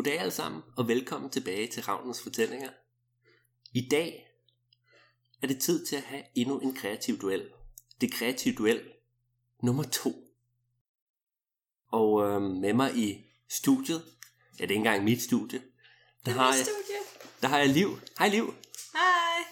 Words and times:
Goddag 0.00 0.20
alle 0.20 0.30
sammen, 0.30 0.62
og 0.76 0.88
velkommen 0.88 1.30
tilbage 1.30 1.66
til 1.66 1.82
Ravnens 1.82 2.22
Fortællinger. 2.22 2.70
I 3.74 3.88
dag 3.88 4.28
er 5.42 5.46
det 5.46 5.60
tid 5.60 5.86
til 5.86 5.96
at 5.96 6.02
have 6.02 6.22
endnu 6.34 6.58
en 6.58 6.74
kreativ 6.74 7.18
duel. 7.18 7.48
Det 8.00 8.12
kreative 8.12 8.54
duel 8.54 8.82
nummer 9.62 9.82
to. 9.82 10.12
Og 11.86 12.26
øh, 12.26 12.42
med 12.42 12.72
mig 12.72 12.96
i 12.96 13.26
studiet, 13.48 14.02
ja 14.58 14.62
det 14.62 14.70
er 14.70 14.70
ikke 14.70 14.74
engang 14.74 15.04
mit 15.04 15.22
studie, 15.22 15.62
der 16.26 16.32
har, 16.32 16.54
jeg, 16.54 16.66
der 17.40 17.48
har 17.48 17.58
jeg 17.58 17.68
Liv. 17.68 17.98
Hej 18.18 18.28
Liv. 18.28 18.54
Hej. 18.92 19.44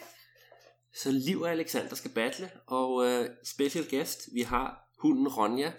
Så 0.95 1.11
Liv 1.11 1.41
og 1.41 1.51
Alexander 1.51 1.95
skal 1.95 2.11
battle, 2.11 2.51
og 2.67 3.07
øh, 3.07 3.31
special 3.45 3.91
guest, 3.91 4.29
vi 4.33 4.43
har 4.43 4.91
hunden 4.99 5.29
Ronja. 5.29 5.73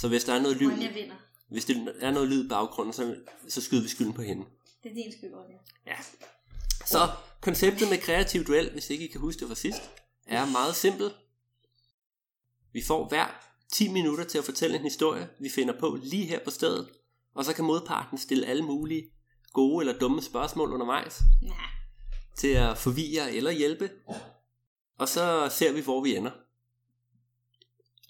Så 0.00 0.08
hvis 0.08 0.24
der 0.24 0.34
er 0.34 0.40
noget 0.40 0.56
lyd, 0.56 0.70
Ronja 0.70 0.92
vinder. 0.92 1.16
Hvis 1.50 1.64
der 1.64 1.74
er 2.00 2.10
noget 2.10 2.28
lyd 2.28 2.44
i 2.44 2.48
baggrunden, 2.48 2.92
så, 2.92 3.16
så 3.48 3.60
skyder 3.60 3.82
vi 3.82 3.88
skylden 3.88 4.12
på 4.12 4.22
hende. 4.22 4.46
Det 4.82 4.90
er 4.90 4.94
din 4.94 5.12
skyld, 5.12 5.34
Ronja. 5.34 5.56
Ja. 5.86 5.96
Så 6.86 7.10
konceptet 7.40 7.88
med 7.88 7.98
kreativ 7.98 8.44
duel, 8.44 8.72
hvis 8.72 8.90
ikke 8.90 9.04
I 9.04 9.08
kan 9.08 9.20
huske 9.20 9.40
det 9.40 9.48
fra 9.48 9.54
sidst, 9.54 9.90
er 10.26 10.46
meget 10.46 10.76
simpelt. 10.76 11.14
Vi 12.72 12.82
får 12.82 13.08
hver 13.08 13.50
10 13.72 13.88
minutter 13.88 14.24
til 14.24 14.38
at 14.38 14.44
fortælle 14.44 14.76
en 14.76 14.82
historie, 14.82 15.28
vi 15.40 15.48
finder 15.48 15.78
på 15.80 15.98
lige 16.02 16.26
her 16.26 16.44
på 16.44 16.50
stedet, 16.50 16.88
og 17.34 17.44
så 17.44 17.54
kan 17.54 17.64
modparten 17.64 18.18
stille 18.18 18.46
alle 18.46 18.64
mulige 18.64 19.10
gode 19.52 19.82
eller 19.82 19.98
dumme 19.98 20.22
spørgsmål 20.22 20.72
undervejs 20.72 21.20
Nej. 21.42 21.56
til 22.36 22.48
at 22.48 22.78
forvirre 22.78 23.32
eller 23.32 23.50
hjælpe. 23.50 23.90
Og 24.98 25.08
så 25.08 25.48
ser 25.50 25.72
vi, 25.72 25.80
hvor 25.80 26.00
vi 26.02 26.16
ender. 26.16 26.30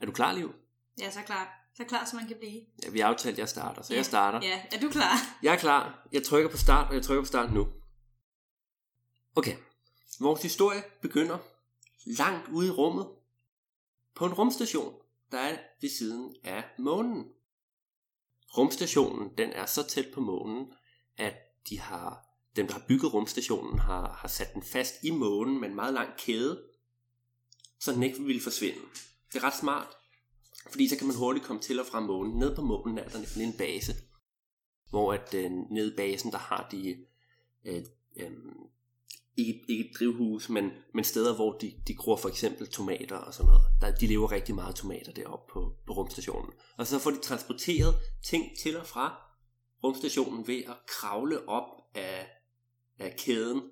Er 0.00 0.06
du 0.06 0.12
klar, 0.12 0.32
Liv? 0.32 0.54
Er 1.02 1.10
så 1.10 1.20
klar. 1.26 1.59
Så 1.80 1.84
klar, 1.86 2.04
som 2.04 2.16
man 2.18 2.28
kan 2.28 2.36
blive. 2.36 2.60
Ja, 2.82 2.90
vi 2.90 3.00
har 3.00 3.08
aftalt, 3.08 3.32
at 3.32 3.38
jeg 3.38 3.48
starter, 3.48 3.82
så 3.82 3.92
Ja. 3.92 3.96
jeg 3.96 4.06
starter. 4.06 4.40
Ja, 4.42 4.62
er 4.72 4.80
du 4.80 4.88
klar? 4.90 5.38
Jeg 5.42 5.54
er 5.54 5.58
klar. 5.58 6.08
Jeg 6.12 6.22
trykker 6.24 6.50
på 6.50 6.56
start, 6.56 6.88
og 6.88 6.94
jeg 6.94 7.02
trykker 7.02 7.22
på 7.22 7.26
start 7.26 7.52
nu. 7.52 7.68
Okay. 9.36 9.56
Vores 10.20 10.42
historie 10.42 10.82
begynder 11.02 11.38
langt 12.06 12.48
ude 12.48 12.66
i 12.66 12.70
rummet. 12.70 13.06
På 14.14 14.26
en 14.26 14.34
rumstation, 14.34 14.94
der 15.32 15.38
er 15.38 15.58
ved 15.80 15.88
siden 15.98 16.34
af 16.44 16.64
månen. 16.78 17.24
Rumstationen, 18.56 19.30
den 19.38 19.52
er 19.52 19.66
så 19.66 19.86
tæt 19.88 20.06
på 20.14 20.20
månen, 20.20 20.72
at 21.16 21.34
de 21.68 21.80
har, 21.80 22.26
dem, 22.56 22.66
der 22.66 22.72
har 22.74 22.82
bygget 22.88 23.14
rumstationen, 23.14 23.78
har, 23.78 24.12
har 24.12 24.28
sat 24.28 24.54
den 24.54 24.62
fast 24.62 24.94
i 25.04 25.10
månen 25.10 25.60
med 25.60 25.68
en 25.68 25.74
meget 25.74 25.94
lang 25.94 26.08
kæde, 26.18 26.62
så 27.80 27.92
den 27.92 28.02
ikke 28.02 28.22
vil 28.22 28.40
forsvinde. 28.42 28.80
Det 29.32 29.42
er 29.42 29.44
ret 29.44 29.56
smart, 29.56 29.96
fordi 30.68 30.88
så 30.88 30.96
kan 30.96 31.06
man 31.06 31.16
hurtigt 31.16 31.46
komme 31.46 31.62
til 31.62 31.80
og 31.80 31.86
fra 31.86 32.00
månen. 32.00 32.38
Nede 32.38 32.54
på 32.54 32.62
månen 32.62 32.98
er 32.98 33.08
der 33.08 33.18
nemlig 33.18 33.52
en 33.52 33.58
base, 33.58 33.94
hvor 34.90 35.12
at 35.12 35.34
øh, 35.34 35.50
nede 35.50 35.92
i 35.92 35.96
basen, 35.96 36.32
der 36.32 36.38
har 36.38 36.68
de 36.72 36.96
øh, 37.64 37.82
øh, 38.16 38.30
ikke, 39.36 39.64
ikke 39.68 39.90
et 39.90 39.96
drivhus, 39.98 40.48
men, 40.48 40.70
men 40.94 41.04
steder, 41.04 41.34
hvor 41.34 41.52
de, 41.52 41.72
de 41.88 41.94
gror 41.94 42.16
for 42.16 42.28
eksempel 42.28 42.66
tomater 42.68 43.16
og 43.16 43.34
sådan 43.34 43.46
noget. 43.46 43.62
Der, 43.80 43.94
de 43.94 44.06
lever 44.06 44.32
rigtig 44.32 44.54
meget 44.54 44.74
tomater 44.74 45.12
deroppe 45.12 45.52
på, 45.52 45.76
på 45.86 45.92
rumstationen. 45.92 46.52
Og 46.76 46.86
så 46.86 46.98
får 46.98 47.10
de 47.10 47.20
transporteret 47.20 47.94
ting 48.24 48.58
til 48.58 48.76
og 48.76 48.86
fra 48.86 49.22
rumstationen 49.84 50.46
ved 50.46 50.62
at 50.64 50.76
kravle 50.88 51.48
op 51.48 51.68
af, 51.94 52.26
af 52.98 53.16
kæden, 53.18 53.62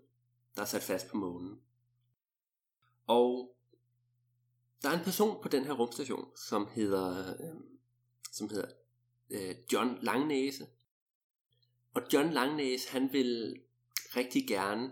der 0.57 0.63
er 0.63 0.67
sat 0.67 0.83
fast 0.83 1.09
på 1.09 1.17
månen. 1.17 1.59
Og 3.07 3.57
der 4.83 4.89
er 4.89 4.99
en 4.99 5.05
person 5.05 5.43
på 5.43 5.49
den 5.49 5.65
her 5.65 5.73
rumstation, 5.73 6.27
som 6.37 6.69
hedder, 6.75 7.29
øh, 7.29 7.61
som 8.33 8.51
hedder 8.51 8.69
øh, 9.31 9.55
John 9.73 9.99
Langnæse. 10.03 10.67
Og 11.95 12.03
John 12.13 12.31
Langnæse, 12.33 12.91
han 12.91 13.13
vil 13.13 13.61
rigtig 14.17 14.49
gerne 14.49 14.91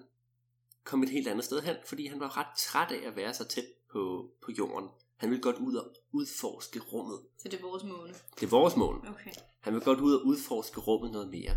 komme 0.84 1.04
et 1.04 1.10
helt 1.10 1.28
andet 1.28 1.44
sted 1.44 1.62
hen, 1.62 1.76
fordi 1.84 2.06
han 2.06 2.20
var 2.20 2.36
ret 2.36 2.58
træt 2.58 2.92
af 2.92 3.08
at 3.08 3.16
være 3.16 3.34
så 3.34 3.44
tæt 3.44 3.64
på, 3.92 4.30
på 4.44 4.52
jorden. 4.58 4.88
Han 5.16 5.30
vil 5.30 5.40
godt 5.40 5.56
ud 5.56 5.74
og 5.74 5.94
udforske 6.12 6.80
rummet. 6.80 7.20
Så 7.38 7.48
det 7.48 7.58
er 7.58 7.62
vores 7.62 7.84
måne. 7.84 8.14
Det 8.34 8.46
er 8.46 8.50
vores 8.50 8.76
mål. 8.76 9.06
Okay. 9.08 9.30
Han 9.60 9.74
vil 9.74 9.82
godt 9.82 10.00
ud 10.00 10.14
og 10.14 10.26
udforske 10.26 10.80
rummet 10.80 11.12
noget 11.12 11.28
mere. 11.28 11.56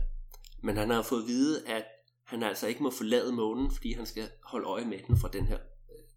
Men 0.63 0.77
han 0.77 0.89
har 0.89 1.01
fået 1.01 1.21
at 1.21 1.27
vide, 1.27 1.67
at 1.67 1.85
han 2.23 2.43
altså 2.43 2.67
ikke 2.67 2.83
må 2.83 2.91
forlade 2.91 3.31
månen, 3.31 3.71
fordi 3.71 3.93
han 3.93 4.05
skal 4.05 4.29
holde 4.43 4.67
øje 4.67 4.85
med 4.85 4.99
den 5.07 5.17
fra 5.17 5.27
den 5.27 5.45
her, 5.45 5.59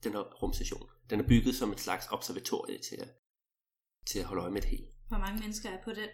den 0.04 0.12
her 0.12 0.20
rumstation. 0.20 0.88
Den 1.10 1.20
er 1.20 1.24
bygget 1.28 1.54
som 1.54 1.72
et 1.72 1.80
slags 1.80 2.06
observatorie 2.10 2.78
til 2.78 2.96
at, 2.96 3.08
til 4.06 4.18
at 4.18 4.24
holde 4.24 4.42
øje 4.42 4.52
med 4.52 4.60
det 4.60 4.70
hele. 4.70 4.86
Hvor 5.08 5.18
mange 5.18 5.40
mennesker 5.40 5.68
er 5.70 5.82
på 5.84 5.90
den? 5.90 6.08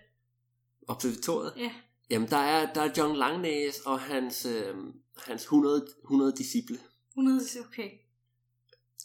Observatoriet? 0.89 1.53
Ja. 1.57 1.73
Jamen, 2.11 2.31
der 2.31 2.37
er, 2.37 2.73
der 2.73 2.81
er 2.81 2.93
John 2.99 3.17
Langnæs 3.17 3.79
og 3.81 4.01
hans, 4.01 4.47
øh, 4.47 4.75
hans 5.17 5.43
100, 5.43 5.87
100 6.05 6.35
disciple. 6.39 6.79
100, 7.11 7.41
okay. 7.69 7.91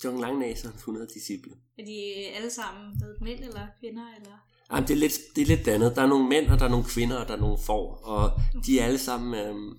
John 0.04 0.20
Langnæs 0.20 0.64
og 0.64 0.70
hans 0.70 0.82
100 0.82 1.08
disciple. 1.14 1.52
Er 1.78 1.86
de 1.86 2.28
alle 2.36 2.50
sammen 2.50 3.02
ved 3.02 3.20
mænd 3.22 3.44
eller 3.44 3.68
kvinder? 3.80 4.06
Eller? 4.18 4.48
Jamen, 4.72 4.88
det 4.88 4.94
er, 4.94 4.98
lidt, 4.98 5.14
det 5.36 5.42
er 5.42 5.46
lidt 5.46 5.64
blandet. 5.64 5.96
Der 5.96 6.02
er 6.02 6.08
nogle 6.08 6.30
mænd, 6.30 6.48
og 6.48 6.60
der 6.60 6.66
er 6.66 6.70
nogle 6.70 6.86
kvinder, 6.86 7.18
og 7.18 7.28
der 7.28 7.34
er 7.34 7.40
nogle 7.40 7.58
får. 7.66 7.96
Og 7.96 8.32
de 8.66 8.80
er 8.80 8.86
alle 8.86 9.00
sammen, 9.00 9.34
øh, 9.34 9.76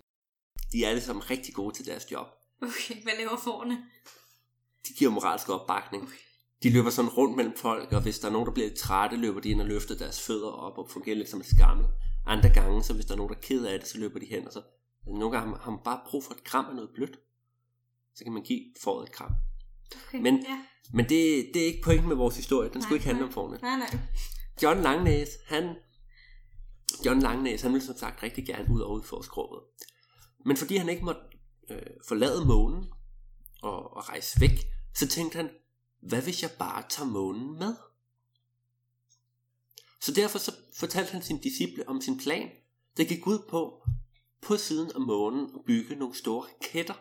de 0.72 0.84
er 0.84 0.88
alle 0.88 1.00
sammen 1.00 1.30
rigtig 1.30 1.54
gode 1.54 1.74
til 1.74 1.86
deres 1.86 2.12
job. 2.12 2.26
Okay, 2.62 3.02
hvad 3.02 3.12
laver 3.18 3.36
forne? 3.44 3.84
De 4.88 4.94
giver 4.98 5.10
moralsk 5.10 5.48
opbakning. 5.48 6.08
De 6.62 6.70
løber 6.70 6.90
sådan 6.90 7.08
rundt 7.10 7.36
mellem 7.36 7.56
folk, 7.56 7.92
og 7.92 8.02
hvis 8.02 8.18
der 8.18 8.28
er 8.28 8.32
nogen, 8.32 8.46
der 8.46 8.52
bliver 8.52 8.68
lidt 8.68 8.78
trætte, 8.78 9.16
løber 9.16 9.40
de 9.40 9.48
ind 9.48 9.60
og 9.60 9.66
løfter 9.66 9.94
deres 9.96 10.20
fødder 10.20 10.48
op 10.48 10.78
og 10.78 10.90
fungerer 10.90 11.16
lidt 11.16 11.28
som 11.28 11.40
et 11.40 11.46
skammel. 11.46 11.86
Andre 12.26 12.48
gange, 12.48 12.82
så 12.82 12.94
hvis 12.94 13.04
der 13.06 13.12
er 13.12 13.16
nogen, 13.16 13.32
der 13.32 13.36
er 13.38 13.42
ked 13.42 13.64
af 13.66 13.78
det, 13.80 13.88
så 13.88 13.98
løber 13.98 14.18
de 14.18 14.26
hen, 14.26 14.46
og 14.46 14.52
så 14.52 14.62
nogle 15.06 15.38
gange 15.38 15.56
har 15.60 15.70
man 15.70 15.80
bare 15.84 16.00
brug 16.06 16.24
for 16.24 16.32
et 16.34 16.44
kram 16.44 16.64
af 16.68 16.74
noget 16.74 16.90
blødt. 16.94 17.18
Så 18.14 18.24
kan 18.24 18.32
man 18.32 18.42
give 18.42 18.60
foråret 18.82 19.06
et 19.08 19.12
kram. 19.14 19.30
Okay. 20.08 20.20
Men- 20.20 20.36
ja. 20.48 20.58
Men 20.92 21.04
det, 21.08 21.50
det 21.54 21.62
er 21.62 21.66
ikke 21.66 21.82
pointen 21.84 22.08
med 22.08 22.16
vores 22.16 22.36
historie. 22.36 22.70
Den 22.72 22.82
skulle 22.82 22.90
Nej, 22.90 22.96
ikke 22.96 23.06
handle 23.06 23.20
nej. 23.20 23.26
om 23.26 23.32
forne. 23.32 23.58
Nej, 23.62 23.76
nej. 23.76 23.98
John 24.62 24.80
Langnæs, 24.82 25.28
han, 25.46 25.76
John 27.06 27.20
Langnæs, 27.20 27.62
han 27.62 27.72
ville 27.72 27.86
som 27.86 27.96
sagt 27.96 28.22
rigtig 28.22 28.46
gerne 28.46 28.74
ud 28.74 28.80
og 28.80 28.92
udforske 28.92 29.34
rummet. 29.34 29.62
Men 30.46 30.56
fordi 30.56 30.76
han 30.76 30.88
ikke 30.88 31.04
måtte 31.04 31.20
øh, 31.70 31.82
forlade 32.08 32.44
månen 32.46 32.84
og, 33.62 33.96
og 33.96 34.08
rejse 34.08 34.40
væk, 34.40 34.66
så 34.94 35.08
tænkte 35.08 35.36
han, 35.36 35.50
hvad 36.02 36.22
hvis 36.22 36.42
jeg 36.42 36.50
bare 36.58 36.84
tager 36.88 37.08
månen 37.08 37.58
med? 37.58 37.74
Så 40.00 40.12
derfor 40.12 40.38
så 40.38 40.52
fortalte 40.74 41.12
han 41.12 41.22
sin 41.22 41.40
disciple 41.40 41.88
om 41.88 42.00
sin 42.00 42.18
plan, 42.18 42.50
der 42.96 43.04
gik 43.04 43.26
ud 43.26 43.38
på, 43.48 43.86
på 44.42 44.56
siden 44.56 44.90
af 44.94 45.00
månen 45.00 45.50
at 45.54 45.64
bygge 45.66 45.96
nogle 45.96 46.14
store 46.14 46.46
raketter, 46.48 46.94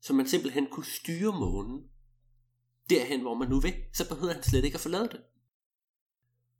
så 0.00 0.12
man 0.12 0.28
simpelthen 0.28 0.66
kunne 0.70 0.86
styre 0.86 1.32
månen 1.32 1.84
derhen, 2.90 3.20
hvor 3.20 3.34
man 3.34 3.48
nu 3.48 3.60
vil, 3.60 3.74
så 3.94 4.08
behøvede 4.08 4.34
han 4.34 4.42
slet 4.42 4.64
ikke 4.64 4.74
at 4.74 4.80
forlade 4.80 5.08
det. 5.08 5.20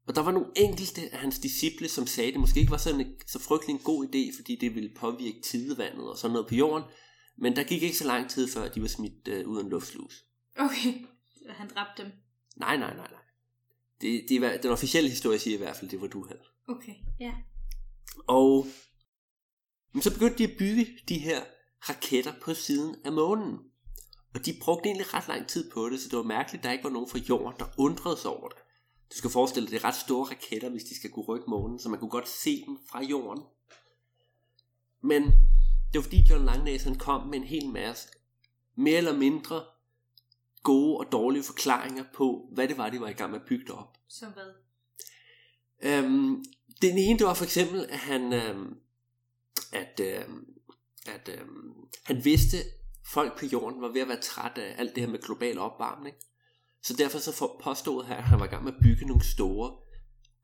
Og 0.07 0.15
der 0.15 0.23
var 0.23 0.33
nogle 0.33 0.53
enkelte 0.57 1.01
af 1.13 1.19
hans 1.19 1.39
disciple, 1.39 1.89
som 1.89 2.07
sagde, 2.07 2.29
at 2.29 2.33
det 2.33 2.41
måske 2.41 2.61
ikke 2.61 2.71
var 2.71 2.77
sådan 2.77 3.01
en, 3.01 3.15
så 3.27 3.39
frygtelig 3.39 3.75
en 3.75 3.83
god 3.85 4.07
idé, 4.07 4.37
fordi 4.37 4.57
det 4.57 4.75
ville 4.75 4.95
påvirke 4.97 5.41
tidevandet 5.41 6.11
og 6.11 6.19
sådan 6.19 6.33
noget 6.33 6.49
på 6.49 6.55
jorden. 6.55 6.85
Men 7.37 7.57
der 7.57 7.65
gik 7.65 7.83
ikke 7.83 7.99
så 7.99 8.07
lang 8.07 8.31
tid 8.31 8.49
før, 8.49 8.69
de 8.69 8.83
var 8.83 8.89
smidt 8.89 9.29
øh, 9.29 9.49
ud 9.49 9.59
af 9.59 9.63
en 9.63 9.71
luftslus. 9.71 10.25
Okay. 10.59 11.07
Han 11.49 11.69
dræbte 11.75 12.03
dem. 12.03 12.13
Nej, 12.57 12.77
nej, 12.77 12.97
nej, 12.97 13.11
nej. 13.11 13.21
Det, 14.01 14.25
det 14.29 14.37
er, 14.37 14.61
den 14.61 14.71
officielle 14.71 15.11
historie 15.11 15.39
siger 15.39 15.55
i 15.55 15.59
hvert 15.59 15.77
fald, 15.77 15.91
det 15.91 16.01
var 16.01 16.07
du 16.07 16.27
havde. 16.27 16.43
Okay, 16.69 16.95
ja. 17.21 17.35
Og 18.27 18.67
men 19.97 20.03
så 20.03 20.13
begyndte 20.13 20.39
de 20.39 20.53
at 20.53 20.59
bygge 20.59 20.87
de 21.09 21.19
her 21.19 21.41
raketter 21.89 22.33
på 22.43 22.55
siden 22.55 22.97
af 23.05 23.13
månen. 23.13 23.59
Og 24.35 24.47
de 24.47 24.55
brugte 24.63 24.87
egentlig 24.87 25.15
ret 25.15 25.29
lang 25.29 25.49
tid 25.49 25.71
på 25.71 25.89
det, 25.89 26.01
så 26.01 26.09
det 26.09 26.17
var 26.17 26.23
mærkeligt, 26.23 26.61
at 26.61 26.65
der 26.65 26.73
ikke 26.73 26.85
var 26.85 26.91
nogen 26.91 27.09
fra 27.09 27.19
jorden, 27.19 27.59
der 27.59 27.67
undrede 27.79 28.17
sig 28.17 28.31
over 28.31 28.49
det. 28.49 28.59
Du 29.11 29.17
skal 29.17 29.31
forestille 29.31 29.67
dig, 29.67 29.73
det 29.73 29.85
er 29.85 29.89
ret 29.89 29.95
store 29.95 30.25
raketter, 30.25 30.69
hvis 30.69 30.85
de 30.85 30.97
skal 30.97 31.11
kunne 31.11 31.25
rykke 31.25 31.51
månen, 31.51 31.79
så 31.79 31.89
man 31.89 31.99
kunne 31.99 32.11
godt 32.11 32.29
se 32.29 32.65
dem 32.67 32.79
fra 32.91 33.03
jorden. 33.03 33.43
Men 35.03 35.23
det 35.97 36.05
var 36.05 36.09
fordi 36.09 36.27
John 36.31 36.45
Langnæs 36.45 36.83
han 36.83 36.99
kom 36.99 37.27
med 37.27 37.39
en 37.39 37.45
hel 37.45 37.69
masse 37.69 38.09
mere 38.75 38.97
eller 38.97 39.17
mindre 39.17 39.65
gode 40.63 40.99
og 40.99 41.13
dårlige 41.13 41.43
forklaringer 41.43 42.05
på, 42.15 42.51
hvad 42.53 42.69
det 42.69 42.79
var, 42.79 42.91
de 42.91 43.01
var 43.01 43.09
i 43.09 43.13
gang 43.13 43.31
med 43.31 43.41
at 43.41 43.47
bygge 43.47 43.65
det 43.65 43.75
op. 43.75 43.99
Som 44.09 44.33
hvad? 44.33 44.53
Øhm, 45.83 46.45
den 46.83 46.99
ene, 46.99 47.19
det 47.19 47.27
var 47.27 47.35
for 47.35 47.45
eksempel, 47.45 47.87
at 47.89 47.99
han, 47.99 48.33
øhm, 48.33 48.75
at, 49.73 50.01
øhm, 50.01 50.47
at 51.07 51.29
øhm, 51.29 51.75
han 52.03 52.25
vidste, 52.25 52.57
folk 53.07 53.39
på 53.39 53.47
jorden 53.47 53.83
var 53.83 53.89
ved 53.89 54.01
at 54.01 54.09
være 54.09 54.21
træt 54.21 54.59
af 54.59 54.75
alt 54.79 54.95
det 54.95 55.03
her 55.03 55.11
med 55.11 55.23
global 55.23 55.59
opvarmning. 55.59 56.17
Så 56.83 56.95
derfor 56.97 57.19
så 57.19 57.57
påstod 57.63 58.05
han, 58.05 58.17
at 58.17 58.25
han 58.25 58.41
var 58.41 58.47
i 58.47 58.49
gang 58.49 58.65
med 58.65 58.73
at 58.73 58.83
bygge 58.83 59.07
nogle 59.07 59.25
store 59.25 59.77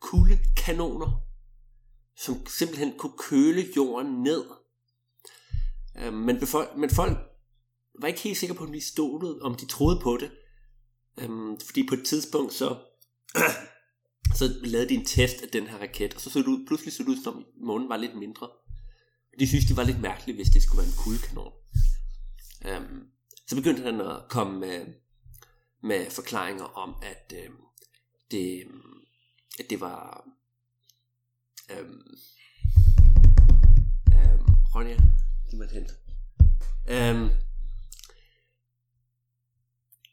kuldekanoner, 0.01 1.21
som 2.17 2.47
simpelthen 2.47 2.99
kunne 2.99 3.19
køle 3.19 3.65
jorden 3.77 4.23
ned. 4.23 4.62
Øh, 5.99 6.13
men, 6.13 6.37
befol- 6.37 6.77
men 6.77 6.91
folk 6.91 7.19
var 8.01 8.09
ikke 8.09 8.21
helt 8.21 8.39
sikre 8.39 8.55
på, 8.55 8.65
om 8.65 8.73
de 8.73 8.81
stolede, 8.81 9.43
om 9.43 9.55
de 9.55 9.67
troede 9.67 10.01
på 10.03 10.17
det. 10.21 10.31
Øhm, 11.19 11.61
fordi 11.61 11.87
på 11.89 11.95
et 11.95 12.05
tidspunkt 12.05 12.53
så 12.53 12.79
så 14.39 14.55
lavede 14.63 14.89
de 14.89 14.95
en 14.95 15.05
test 15.05 15.43
af 15.43 15.49
den 15.49 15.67
her 15.67 15.79
raket, 15.79 16.15
og 16.15 16.21
så 16.21 16.31
så 16.31 16.39
det 16.39 16.47
ud, 16.47 16.67
pludselig 16.67 16.93
så 16.93 17.03
det 17.03 17.09
ud, 17.09 17.23
som 17.25 17.45
månen 17.61 17.89
var 17.89 17.97
lidt 17.97 18.17
mindre. 18.19 18.49
De 19.39 19.47
synes, 19.47 19.65
det 19.65 19.77
var 19.77 19.83
lidt 19.83 20.01
mærkeligt, 20.01 20.39
hvis 20.39 20.49
det 20.49 20.63
skulle 20.63 20.79
være 20.79 20.87
en 20.87 21.03
kuldekanon. 21.05 21.53
Øhm, 22.65 23.07
så 23.49 23.57
begyndte 23.57 23.83
han 23.83 24.01
at 24.01 24.23
komme 24.29 24.61
med, 24.61 24.87
med 25.83 26.11
forklaringer 26.11 26.65
om, 26.65 26.95
at, 27.03 27.33
øhm, 27.45 27.57
det, 28.31 28.63
at 29.59 29.71
det 29.71 29.81
var... 29.81 30.29
Øhm, 31.71 32.03
øhm, 34.15 34.55
Ronja, 34.75 34.97
giv 35.53 35.59
mig 35.59 35.65
et 35.65 35.73
hent. 35.79 35.93
Øhm, 36.95 37.29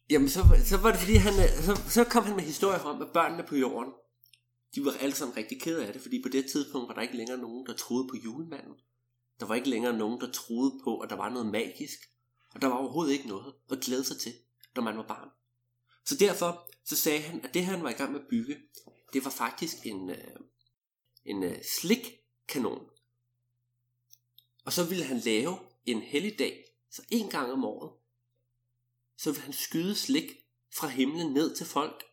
jamen, 0.10 0.30
så, 0.30 0.42
så 0.66 0.78
var 0.78 0.92
det 0.92 1.00
fordi, 1.00 1.16
han, 1.16 1.34
øh, 1.44 1.50
så, 1.68 1.74
så 1.90 2.04
kom 2.04 2.24
han 2.24 2.36
med 2.36 2.44
historier 2.44 2.80
om, 2.80 3.02
at 3.02 3.08
børnene 3.14 3.44
på 3.44 3.56
jorden, 3.56 3.94
de 4.76 4.86
var 4.86 4.92
alle 5.00 5.16
sammen 5.16 5.38
rigtig 5.38 5.62
kede 5.62 5.88
af 5.88 5.94
det, 5.94 6.02
fordi 6.02 6.22
på 6.22 6.30
det 6.30 6.46
tidspunkt 6.52 6.88
var 6.88 6.96
der 6.96 7.02
ikke 7.02 7.18
længere 7.18 7.38
nogen, 7.38 7.66
der 7.68 7.74
troede 7.74 8.08
på 8.08 8.16
julemanden. 8.24 8.76
Der 9.40 9.46
var 9.46 9.56
ikke 9.56 9.70
længere 9.70 9.98
nogen, 9.98 10.22
der 10.22 10.32
troede 10.32 10.80
på, 10.84 11.00
at 11.00 11.10
der 11.10 11.16
var 11.16 11.30
noget 11.30 11.48
magisk. 11.52 12.00
Og 12.54 12.62
der 12.62 12.68
var 12.68 12.76
overhovedet 12.76 13.14
ikke 13.14 13.28
noget 13.28 13.54
at 13.72 13.80
glæde 13.80 14.04
sig 14.04 14.18
til, 14.20 14.34
når 14.76 14.84
man 14.84 14.98
var 14.98 15.08
barn. 15.08 15.30
Så 16.06 16.16
derfor 16.18 16.70
så 16.86 16.96
sagde 16.96 17.22
han, 17.22 17.46
at 17.46 17.54
det 17.54 17.66
han 17.66 17.84
var 17.84 17.90
i 17.90 17.94
gang 17.94 18.12
med 18.12 18.20
at 18.20 18.28
bygge, 18.30 18.58
det 19.14 19.26
var 19.26 19.32
faktisk 19.32 19.86
en, 19.86 20.10
øh, 20.10 20.36
en 21.26 21.44
øh, 21.44 21.58
slikkanon. 21.80 22.86
Og 24.70 24.74
så 24.74 24.90
ville 24.90 25.04
han 25.04 25.18
lave 25.18 25.60
en 25.86 26.02
helligdag, 26.02 26.66
så 26.92 27.02
en 27.10 27.30
gang 27.30 27.52
om 27.52 27.66
året, 27.66 27.92
så 29.18 29.32
ville 29.32 29.44
han 29.44 29.54
skyde 29.54 29.96
slik 29.96 30.38
fra 30.76 30.88
himlen 30.88 31.34
ned 31.34 31.56
til 31.56 31.66
folk, 31.66 32.04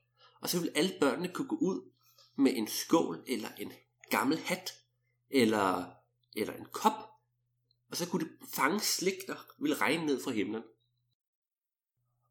og 0.40 0.48
så 0.48 0.60
ville 0.60 0.76
alle 0.76 0.96
børnene 1.00 1.28
kunne 1.28 1.48
gå 1.48 1.56
ud 1.56 1.92
med 2.36 2.56
en 2.56 2.68
skål, 2.68 3.24
eller 3.26 3.48
en 3.58 3.72
gammel 4.10 4.38
hat, 4.38 4.74
eller, 5.30 5.84
eller 6.36 6.54
en 6.54 6.66
kop, 6.72 7.10
og 7.90 7.96
så 7.96 8.08
kunne 8.08 8.24
det 8.24 8.32
fange 8.54 8.80
slik, 8.80 9.26
der 9.26 9.46
ville 9.58 9.76
regne 9.76 10.06
ned 10.06 10.22
fra 10.22 10.30
himlen. 10.30 10.62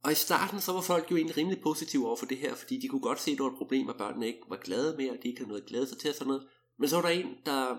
Og 0.04 0.12
i 0.12 0.16
starten 0.16 0.62
så 0.62 0.74
var 0.74 0.82
folk 0.82 1.12
jo 1.12 1.16
egentlig 1.16 1.38
rimelig 1.38 1.62
positive 1.62 2.08
over 2.08 2.16
for 2.16 2.26
det 2.26 2.38
her, 2.38 2.56
fordi 2.56 2.80
de 2.80 2.88
kunne 2.88 3.02
godt 3.02 3.22
se, 3.22 3.32
at 3.32 3.38
det 3.38 3.44
var 3.44 3.52
et 3.52 3.58
problem, 3.58 3.90
at 3.90 3.98
børnene 3.98 4.28
ikke 4.28 4.50
var 4.50 4.58
glade 4.58 4.98
mere, 4.98 5.12
og 5.12 5.18
de 5.24 5.28
ikke 5.28 5.40
havde 5.40 5.50
noget 5.50 5.62
at 5.62 5.68
glæde 5.68 5.88
sig 5.88 5.98
til 5.98 6.10
og 6.10 6.16
sådan 6.16 6.28
noget. 6.28 6.48
Men 6.78 6.90
så 6.90 6.96
var 6.96 7.02
der 7.02 7.10
en, 7.10 7.38
der, 7.46 7.78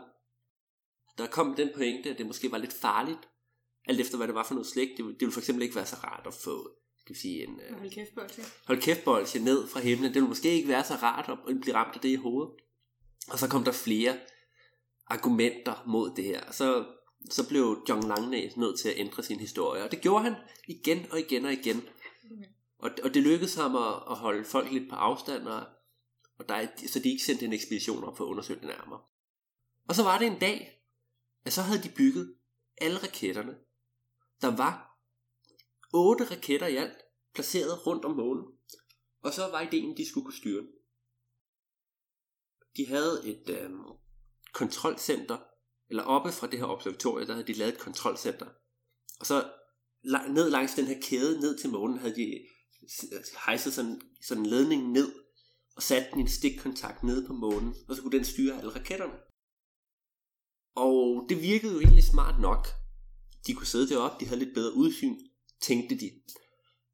der 1.19 1.27
kom 1.27 1.55
den 1.55 1.71
pointe, 1.75 2.11
at 2.11 2.19
det 2.19 2.27
måske 2.27 2.51
var 2.53 2.59
lidt 2.59 2.73
farligt, 2.73 3.19
alt 3.87 4.01
efter 4.01 4.17
hvad 4.17 4.27
det 4.27 4.35
var 4.35 4.45
for 4.45 4.55
noget 4.55 4.67
slik. 4.67 4.89
Det, 4.89 4.99
det 4.99 5.21
ville 5.21 5.33
for 5.33 5.41
eksempel 5.41 5.63
ikke 5.63 5.75
være 5.77 5.87
så 5.87 5.97
rart 6.05 6.27
at 6.27 6.35
få 6.35 6.71
skal 7.01 7.15
vi 7.15 7.21
sige, 7.21 7.43
en 7.49 7.61
uh, 7.71 7.79
Hold 7.79 7.91
kæft, 7.91 8.15
bolsje. 8.15 8.45
hold 8.67 8.81
kæft 8.83 9.05
bolsje 9.05 9.41
ned 9.41 9.69
fra 9.69 9.81
himlen. 9.81 10.05
Det 10.09 10.15
ville 10.15 10.29
måske 10.29 10.51
ikke 10.55 10.69
være 10.69 10.85
så 10.85 10.95
rart 10.95 11.29
at 11.49 11.61
blive 11.61 11.75
ramt 11.77 11.95
af 11.95 12.01
det 12.01 12.09
i 12.09 12.15
hovedet. 12.15 12.53
Og 13.31 13.39
så 13.39 13.49
kom 13.49 13.65
der 13.65 13.73
flere 13.73 14.19
argumenter 15.07 15.83
mod 15.87 16.11
det 16.17 16.25
her. 16.25 16.53
Så, 16.53 16.87
så 17.31 17.49
blev 17.49 17.85
John 17.89 18.09
Langnæs 18.09 18.57
nødt 18.57 18.79
til 18.81 18.89
at 18.89 18.95
ændre 18.99 19.23
sin 19.23 19.41
historie. 19.41 19.83
Og 19.85 19.91
det 19.91 20.01
gjorde 20.01 20.25
han 20.25 20.35
igen 20.69 21.07
og 21.11 21.19
igen 21.21 21.45
og 21.45 21.53
igen. 21.53 21.83
Og, 22.79 22.91
og 23.05 23.15
det 23.15 23.23
lykkedes 23.23 23.55
ham 23.55 23.77
at, 23.77 23.95
at 24.11 24.17
holde 24.17 24.45
folk 24.45 24.73
lidt 24.73 24.91
på 24.91 24.97
afstand, 24.97 25.47
og, 25.49 25.63
og 26.39 26.49
der, 26.49 26.55
er- 26.55 26.67
så 26.87 26.99
de 26.99 27.11
ikke 27.11 27.25
sendte 27.25 27.45
en 27.45 27.53
ekspedition 27.53 28.05
op 28.05 28.17
for 28.17 28.25
at 28.25 28.29
undersøge 28.29 28.61
det 28.61 28.69
nærmere. 28.69 29.01
Og 29.89 29.95
så 29.95 30.03
var 30.03 30.19
det 30.19 30.27
en 30.27 30.39
dag, 30.39 30.76
at 31.47 31.53
så 31.53 31.63
havde 31.63 31.83
de 31.83 31.95
bygget 31.97 32.37
alle 32.79 32.99
raketterne. 32.99 33.55
Der 34.41 34.57
var 34.57 34.99
otte 35.93 36.25
raketter 36.25 36.67
i 36.67 36.77
alt, 36.77 36.99
placeret 37.35 37.87
rundt 37.87 38.05
om 38.05 38.17
månen. 38.17 38.45
Og 39.23 39.33
så 39.33 39.43
var 39.43 39.61
ideen, 39.61 39.91
at 39.91 39.99
de 39.99 40.09
skulle 40.09 40.25
kunne 40.25 40.37
styre 40.37 40.61
den. 40.61 40.69
De 42.77 42.87
havde 42.87 43.23
et 43.25 43.49
øh, 43.49 43.71
kontrolcenter, 44.53 45.39
eller 45.89 46.03
oppe 46.03 46.33
fra 46.33 46.47
det 46.47 46.59
her 46.59 46.67
observatorie, 46.67 47.27
der 47.27 47.33
havde 47.33 47.47
de 47.47 47.53
lavet 47.53 47.75
et 47.75 47.81
kontrolcenter. 47.81 48.47
Og 49.21 49.27
så 49.27 49.51
ned 50.29 50.51
langs 50.51 50.75
den 50.75 50.87
her 50.87 51.01
kæde, 51.03 51.41
ned 51.41 51.59
til 51.59 51.71
månen, 51.71 51.99
havde 51.99 52.15
de 52.15 52.27
øh, 53.13 53.23
hejset 53.47 53.73
sådan, 53.75 54.01
sådan 54.23 54.45
en 54.45 54.51
ledning 54.51 54.91
ned, 54.93 55.13
og 55.77 55.83
sat 55.83 56.09
den 56.11 56.19
i 56.19 56.23
en 56.23 56.29
stikkontakt 56.29 57.03
nede 57.03 57.27
på 57.27 57.33
månen, 57.33 57.75
og 57.89 57.97
så 57.97 58.03
kunne 58.03 58.19
den 58.19 58.25
styre 58.25 58.59
alle 58.59 58.75
raketterne. 58.75 59.26
Og 60.77 61.27
det 61.29 61.43
virkede 61.43 61.73
jo 61.73 61.81
egentlig 61.81 62.05
smart 62.05 62.41
nok. 62.41 62.67
De 63.47 63.55
kunne 63.55 63.67
sidde 63.67 63.89
deroppe, 63.89 64.25
de 64.25 64.29
havde 64.29 64.45
lidt 64.45 64.55
bedre 64.55 64.75
udsyn, 64.75 65.19
tænkte 65.61 65.99
de. 65.99 66.11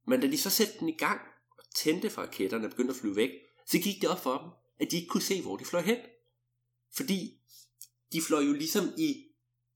Men 0.06 0.20
da 0.20 0.26
de 0.26 0.38
så 0.38 0.50
satte 0.50 0.78
den 0.80 0.88
i 0.88 0.96
gang, 0.96 1.20
og 1.58 1.64
tændte 1.74 2.10
for 2.10 2.22
raketterne 2.22 2.66
og 2.66 2.70
begyndte 2.70 2.94
at 2.94 3.00
flyve 3.00 3.16
væk, 3.16 3.30
så 3.66 3.78
gik 3.78 4.02
det 4.02 4.10
op 4.10 4.22
for 4.22 4.38
dem, 4.38 4.50
at 4.80 4.90
de 4.90 4.96
ikke 4.96 5.08
kunne 5.08 5.22
se, 5.22 5.42
hvor 5.42 5.56
de 5.56 5.64
fløj 5.64 5.82
hen. 5.82 5.98
Fordi 6.96 7.40
de 8.12 8.22
fløj 8.22 8.42
jo 8.42 8.52
ligesom 8.52 8.84
i, 8.98 9.24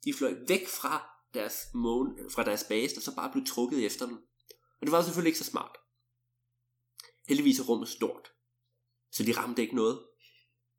de 0.04 0.14
fløj 0.14 0.34
væk 0.48 0.68
fra 0.68 1.08
deres, 1.34 1.56
måne, 1.74 2.30
fra 2.30 2.44
deres 2.44 2.64
base, 2.64 2.96
og 2.96 3.02
så 3.02 3.14
bare 3.14 3.32
blev 3.32 3.46
trukket 3.46 3.86
efter 3.86 4.06
dem. 4.06 4.16
Og 4.80 4.86
det 4.86 4.92
var 4.92 5.02
selvfølgelig 5.02 5.28
ikke 5.28 5.38
så 5.38 5.50
smart. 5.50 5.76
Heldigvis 7.28 7.58
er 7.58 7.64
rummet 7.64 7.88
stort, 7.88 8.32
så 9.12 9.22
de 9.22 9.32
ramte 9.32 9.62
ikke 9.62 9.76
noget. 9.76 10.06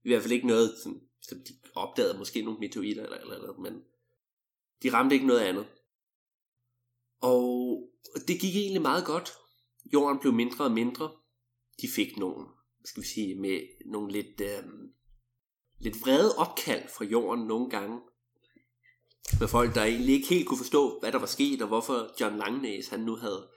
I 0.04 0.10
hvert 0.10 0.22
fald 0.22 0.34
ikke 0.34 0.48
noget, 0.48 0.78
sådan 0.84 1.02
så 1.22 1.36
de 1.36 1.54
opdagede, 1.76 2.18
måske 2.18 2.42
nogle 2.42 2.60
meteoritter 2.60 3.04
eller, 3.04 3.18
eller, 3.18 3.36
eller 3.36 3.58
men 3.58 3.84
de 4.84 4.94
ramte 4.94 5.16
ikke 5.16 5.28
noget 5.28 5.42
andet. 5.42 5.68
Og 7.22 7.84
det 8.28 8.42
gik 8.42 8.56
egentlig 8.56 8.82
meget 8.82 9.06
godt. 9.06 9.34
Jorden 9.94 10.20
blev 10.20 10.34
mindre 10.34 10.66
og 10.66 10.72
mindre. 10.72 11.12
De 11.82 11.88
fik 11.96 12.18
nogle, 12.18 12.48
skal 12.86 13.04
vi 13.04 13.08
sige, 13.08 13.36
med 13.36 13.62
nogle 13.86 14.12
lidt, 14.12 14.42
øh, 14.42 14.64
lidt 15.80 16.02
vrede 16.02 16.36
opkald 16.36 16.90
fra 16.90 17.06
jorden 17.06 17.48
nogle 17.48 17.70
gange. 17.70 18.00
Med 19.40 19.48
folk, 19.48 19.76
der 19.76 19.84
egentlig 19.84 20.16
ikke 20.16 20.28
helt 20.28 20.48
kunne 20.48 20.58
forstå, 20.58 21.00
hvad 21.00 21.12
der 21.12 21.20
var 21.20 21.26
sket, 21.26 21.62
og 21.62 21.68
hvorfor 21.68 22.22
John 22.22 22.38
Langnæs, 22.38 22.88
han 22.88 23.00
nu 23.00 23.16
havde, 23.16 23.50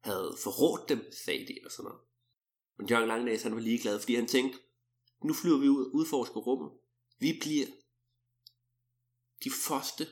havde 0.00 0.36
forrådt 0.42 0.88
dem, 0.88 1.12
sagde 1.26 1.46
de, 1.46 1.56
eller 1.56 1.70
sådan 1.70 1.84
noget. 1.84 2.00
Men 2.78 2.88
John 2.88 3.06
Langnæs, 3.06 3.42
han 3.42 3.54
var 3.54 3.60
ligeglad, 3.60 4.00
fordi 4.00 4.14
han 4.14 4.26
tænkte, 4.26 4.58
nu 5.24 5.34
flyver 5.34 5.58
vi 5.58 5.68
ud 5.68 5.84
og 5.84 5.94
udforsker 5.94 6.40
rummet. 6.40 6.70
Vi 7.18 7.38
bliver 7.40 7.66
de 9.44 9.50
første 9.66 10.06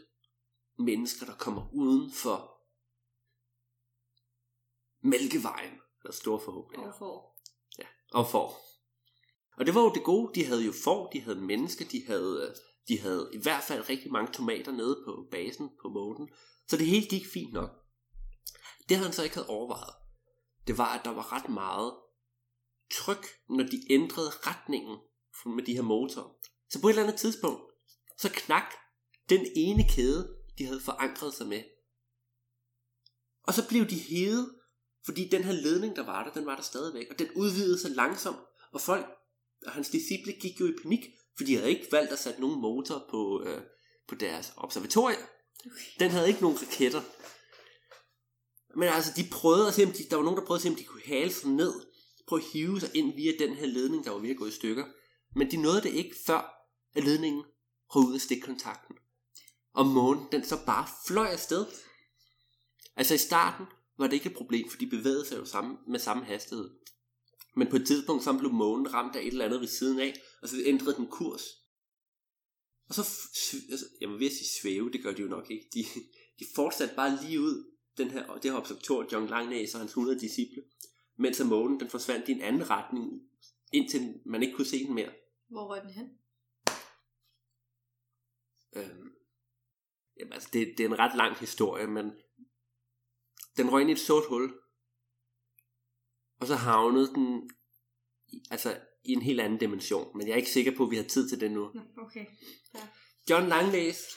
mennesker, 0.78 1.26
der 1.26 1.36
kommer 1.36 1.68
uden 1.72 2.12
for 2.12 2.54
Mælkevejen. 5.00 5.74
Der 6.02 6.08
er 6.08 6.12
store 6.12 6.40
forhåbninger. 6.40 6.92
Og 6.92 6.98
får. 6.98 7.40
Ja, 7.78 7.86
og 8.12 8.26
får. 8.26 8.64
Og 9.56 9.66
det 9.66 9.74
var 9.74 9.80
jo 9.80 9.92
det 9.94 10.04
gode. 10.04 10.34
De 10.34 10.44
havde 10.44 10.64
jo 10.64 10.72
får, 10.84 11.10
de 11.10 11.20
havde 11.20 11.40
mennesker, 11.40 11.84
de 11.84 12.06
havde, 12.06 12.48
øh, 12.48 12.56
de 12.88 13.00
havde 13.00 13.30
i 13.34 13.42
hvert 13.42 13.64
fald 13.64 13.88
rigtig 13.88 14.12
mange 14.12 14.32
tomater 14.32 14.72
nede 14.72 15.02
på 15.06 15.28
basen 15.30 15.70
på 15.82 15.88
månen. 15.88 16.28
Så 16.68 16.76
det 16.76 16.86
hele 16.86 17.06
gik 17.06 17.26
fint 17.32 17.52
nok. 17.52 17.70
Det 18.88 18.96
han 18.96 19.12
så 19.12 19.22
ikke 19.22 19.34
havde 19.34 19.48
overvejet, 19.48 19.94
det 20.66 20.78
var, 20.78 20.98
at 20.98 21.04
der 21.04 21.10
var 21.10 21.32
ret 21.32 21.48
meget 21.48 21.94
tryk, 22.92 23.26
når 23.48 23.64
de 23.64 23.92
ændrede 23.92 24.30
retningen 24.30 24.98
med 25.46 25.64
de 25.64 25.72
her 25.72 25.82
motorer. 25.82 26.34
Så 26.74 26.80
på 26.80 26.88
et 26.88 26.92
eller 26.92 27.02
andet 27.02 27.20
tidspunkt, 27.20 27.62
så 28.18 28.30
knak 28.32 28.74
den 29.28 29.46
ene 29.56 29.88
kæde, 29.88 30.36
de 30.58 30.66
havde 30.66 30.80
forankret 30.80 31.34
sig 31.34 31.46
med. 31.46 31.62
Og 33.42 33.54
så 33.54 33.68
blev 33.68 33.86
de 33.86 33.98
hede, 33.98 34.54
fordi 35.04 35.28
den 35.28 35.44
her 35.44 35.52
ledning, 35.52 35.96
der 35.96 36.04
var 36.04 36.24
der, 36.24 36.32
den 36.32 36.46
var 36.46 36.56
der 36.56 36.62
stadigvæk, 36.62 37.06
og 37.10 37.18
den 37.18 37.28
udvidede 37.36 37.78
sig 37.78 37.90
langsomt, 37.90 38.38
og 38.72 38.80
folk 38.80 39.06
og 39.66 39.72
hans 39.72 39.88
disciple 39.88 40.32
gik 40.32 40.60
jo 40.60 40.66
i 40.66 40.72
panik, 40.82 41.00
for 41.36 41.44
de 41.44 41.56
havde 41.56 41.70
ikke 41.70 41.92
valgt 41.92 42.12
at 42.12 42.18
sætte 42.18 42.40
nogen 42.40 42.60
motor 42.60 43.06
på, 43.10 43.42
øh, 43.46 43.62
på 44.08 44.14
deres 44.14 44.52
observatorier. 44.56 45.26
Den 45.98 46.10
havde 46.10 46.28
ikke 46.28 46.42
nogen 46.42 46.58
raketter. 46.62 47.02
Men 48.76 48.88
altså, 48.88 49.12
de 49.16 49.24
prøvede 49.32 49.68
at 49.68 49.74
se, 49.74 49.84
om 49.84 49.92
de, 49.92 50.04
der 50.10 50.16
var 50.16 50.24
nogen, 50.24 50.38
der 50.38 50.46
prøvede 50.46 50.58
at 50.58 50.62
se, 50.62 50.68
om 50.68 50.76
de 50.76 50.84
kunne 50.84 51.06
hale 51.06 51.32
sig 51.32 51.50
ned, 51.50 51.74
prøve 52.28 52.42
at 52.42 52.48
hive 52.52 52.80
sig 52.80 52.90
ind 52.94 53.14
via 53.14 53.32
den 53.38 53.54
her 53.54 53.66
ledning, 53.66 54.04
der 54.04 54.10
var 54.10 54.18
ved 54.18 54.30
at 54.30 54.36
gå 54.36 54.46
i 54.46 54.50
stykker. 54.50 54.84
Men 55.36 55.50
de 55.50 55.56
nåede 55.56 55.82
det 55.82 55.92
ikke, 55.92 56.16
før 56.26 56.53
at 56.94 57.04
ledningen 57.04 57.44
røg 57.88 58.08
ud 58.08 58.14
af 58.14 58.20
stikkontakten. 58.20 58.96
Og 59.72 59.86
månen, 59.86 60.26
den 60.32 60.44
så 60.44 60.56
bare 60.66 60.86
fløj 61.06 61.26
afsted. 61.26 61.66
Altså 62.96 63.14
i 63.14 63.18
starten 63.18 63.66
var 63.98 64.06
det 64.06 64.12
ikke 64.12 64.28
et 64.28 64.36
problem, 64.36 64.70
for 64.70 64.78
de 64.78 64.86
bevægede 64.86 65.26
sig 65.26 65.36
jo 65.36 65.44
samme, 65.44 65.78
med 65.86 65.98
samme 65.98 66.24
hastighed. 66.24 66.70
Men 67.56 67.70
på 67.70 67.76
et 67.76 67.86
tidspunkt 67.86 68.24
så 68.24 68.38
blev 68.38 68.52
månen 68.52 68.94
ramt 68.94 69.16
af 69.16 69.20
et 69.20 69.26
eller 69.26 69.44
andet 69.44 69.60
ved 69.60 69.68
siden 69.68 70.00
af, 70.00 70.20
og 70.42 70.48
så 70.48 70.56
ændrede 70.64 70.96
den 70.96 71.06
kurs. 71.06 71.42
Og 72.88 72.94
så, 72.94 73.02
altså, 73.70 73.86
jeg 74.00 74.08
må 74.08 74.16
ved 74.16 74.26
at 74.26 74.32
sige 74.32 74.60
svæve, 74.62 74.90
det 74.92 75.02
gør 75.02 75.12
de 75.12 75.22
jo 75.22 75.28
nok 75.28 75.50
ikke. 75.50 75.66
De, 75.74 75.84
de 76.38 76.44
fortsatte 76.54 76.94
bare 76.94 77.18
lige 77.22 77.40
ud, 77.40 77.70
den 77.98 78.10
her, 78.10 78.34
det 78.34 78.50
her 78.50 78.58
observator, 78.58 79.06
John 79.12 79.26
Langnæs 79.26 79.74
og 79.74 79.80
hans 79.80 79.90
100 79.90 80.20
disciple, 80.20 80.62
mens 81.16 81.40
at 81.40 81.46
månen 81.46 81.80
den 81.80 81.90
forsvandt 81.90 82.28
i 82.28 82.32
en 82.32 82.40
anden 82.40 82.70
retning, 82.70 83.22
indtil 83.72 84.20
man 84.26 84.42
ikke 84.42 84.54
kunne 84.54 84.66
se 84.66 84.86
den 84.86 84.94
mere. 84.94 85.12
Hvor 85.48 85.68
røg 85.68 85.82
den 85.82 85.90
hen? 85.90 86.06
Øhm, 88.74 89.10
jamen, 90.20 90.32
altså, 90.32 90.48
det, 90.52 90.74
det 90.78 90.84
er 90.84 90.88
en 90.88 90.98
ret 90.98 91.16
lang 91.16 91.36
historie, 91.36 91.86
men 91.86 92.12
den 93.56 93.72
røg 93.72 93.80
ind 93.80 93.90
i 93.90 93.92
et 93.92 93.98
sort 93.98 94.24
hul, 94.28 94.54
og 96.40 96.46
så 96.46 96.54
havnede 96.54 97.14
den 97.14 97.50
altså, 98.50 98.80
i 99.04 99.12
en 99.12 99.22
helt 99.22 99.40
anden 99.40 99.58
dimension, 99.58 100.18
men 100.18 100.26
jeg 100.26 100.32
er 100.32 100.36
ikke 100.36 100.50
sikker 100.50 100.76
på, 100.76 100.84
at 100.84 100.90
vi 100.90 100.96
har 100.96 101.04
tid 101.04 101.28
til 101.28 101.40
det 101.40 101.50
nu. 101.50 101.72
Okay. 101.98 102.26
John 103.30 103.48
Langnæs, 103.48 104.16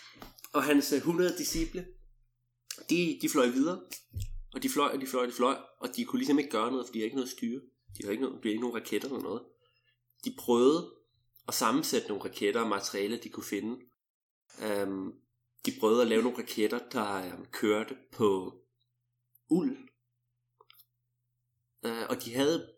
og 0.54 0.64
hans 0.64 0.94
øh, 0.94 0.98
100 0.98 1.38
disciple, 1.38 1.88
de, 2.90 3.20
de 3.22 3.30
fløj 3.30 3.48
videre. 3.48 3.82
Og 4.54 4.64
de 4.64 4.70
fløj, 4.70 4.88
og 4.88 5.02
de 5.02 5.08
fløj, 5.08 5.24
og 5.24 5.28
de 5.28 5.34
fløj, 5.34 5.58
og 5.80 5.96
de 5.96 6.06
kunne 6.06 6.20
ligesom 6.20 6.40
ikke 6.40 6.52
gøre 6.52 6.72
noget, 6.72 6.88
for 6.88 6.94
de 6.94 7.00
har 7.00 7.04
ikke 7.04 7.16
noget 7.16 7.30
styre. 7.30 7.62
De 7.98 8.04
har 8.04 8.12
ikke, 8.12 8.24
noget, 8.24 8.44
de 8.44 8.50
ikke 8.50 8.62
nogen 8.62 8.76
raketter 8.76 9.08
eller 9.08 9.22
noget. 9.22 9.44
De 10.26 10.36
prøvede 10.40 10.92
at 11.48 11.54
sammensætte 11.54 12.08
nogle 12.08 12.24
raketter 12.24 12.62
og 12.62 12.70
materialer, 12.70 13.18
de 13.18 13.30
kunne 13.30 13.44
finde. 13.44 13.80
Um, 14.84 15.14
de 15.66 15.72
prøvede 15.80 16.02
at 16.02 16.08
lave 16.08 16.24
nogle 16.24 16.38
raketter, 16.38 16.80
der 16.92 17.36
um, 17.38 17.46
kørte 17.46 17.98
på 18.12 18.56
uld. 19.50 19.78
Uh, 21.86 22.10
og 22.10 22.26
de 22.26 22.36
havde 22.36 22.70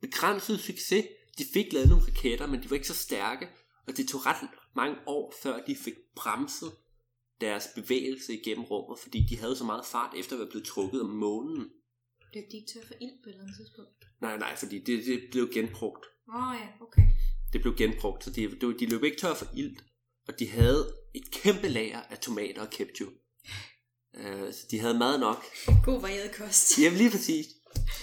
begrænset 0.00 0.60
succes. 0.60 1.06
De 1.38 1.44
fik 1.52 1.72
lavet 1.72 1.88
nogle 1.88 2.04
raketter, 2.04 2.46
men 2.46 2.62
de 2.62 2.70
var 2.70 2.74
ikke 2.74 2.88
så 2.88 2.94
stærke. 2.94 3.48
Og 3.86 3.96
det 3.96 4.08
tog 4.08 4.26
ret 4.26 4.48
mange 4.76 4.96
år, 5.06 5.34
før 5.42 5.64
de 5.64 5.76
fik 5.76 5.94
bremset 6.16 6.72
deres 7.40 7.68
bevægelse 7.74 8.34
igennem 8.34 8.64
rummet, 8.64 8.98
fordi 8.98 9.26
de 9.30 9.38
havde 9.38 9.56
så 9.56 9.64
meget 9.64 9.86
fart 9.86 10.14
efter 10.16 10.32
at 10.32 10.40
være 10.40 10.48
blevet 10.50 10.66
trukket 10.66 11.00
om 11.00 11.10
månen. 11.10 11.70
Blev 12.32 12.44
de 12.50 12.56
ikke 12.56 12.72
tør 12.72 12.86
for 12.86 12.94
ild 13.00 13.22
på 13.22 13.28
et 13.28 13.32
eller 13.32 13.42
andet 13.42 13.56
tidspunkt? 13.56 14.06
Nej, 14.20 14.38
nej, 14.38 14.56
fordi 14.56 14.78
det, 14.78 15.06
det 15.06 15.28
blev 15.30 15.50
genbrugt. 15.52 16.06
Åh 16.28 16.48
oh, 16.48 16.56
ja, 16.60 16.68
okay. 16.80 17.02
Det 17.52 17.60
blev 17.60 17.76
genbrugt, 17.76 18.24
så 18.24 18.30
de, 18.30 18.60
de 18.78 18.86
løb 18.86 19.04
ikke 19.04 19.16
tør 19.16 19.34
for 19.34 19.46
ilt, 19.56 19.84
og 20.28 20.38
de 20.38 20.48
havde 20.48 20.96
et 21.14 21.30
kæmpe 21.32 21.68
lager 21.68 22.00
af 22.02 22.18
tomater 22.18 22.62
og 22.62 22.70
ketchup. 22.70 23.12
Uh, 24.18 24.52
så 24.52 24.66
de 24.70 24.78
havde 24.80 24.98
mad 24.98 25.18
nok. 25.18 25.44
God 25.84 26.00
varieret 26.00 26.34
kost. 26.34 26.78
Ja, 26.78 26.88
lige 26.88 27.10
præcis. 27.10 27.46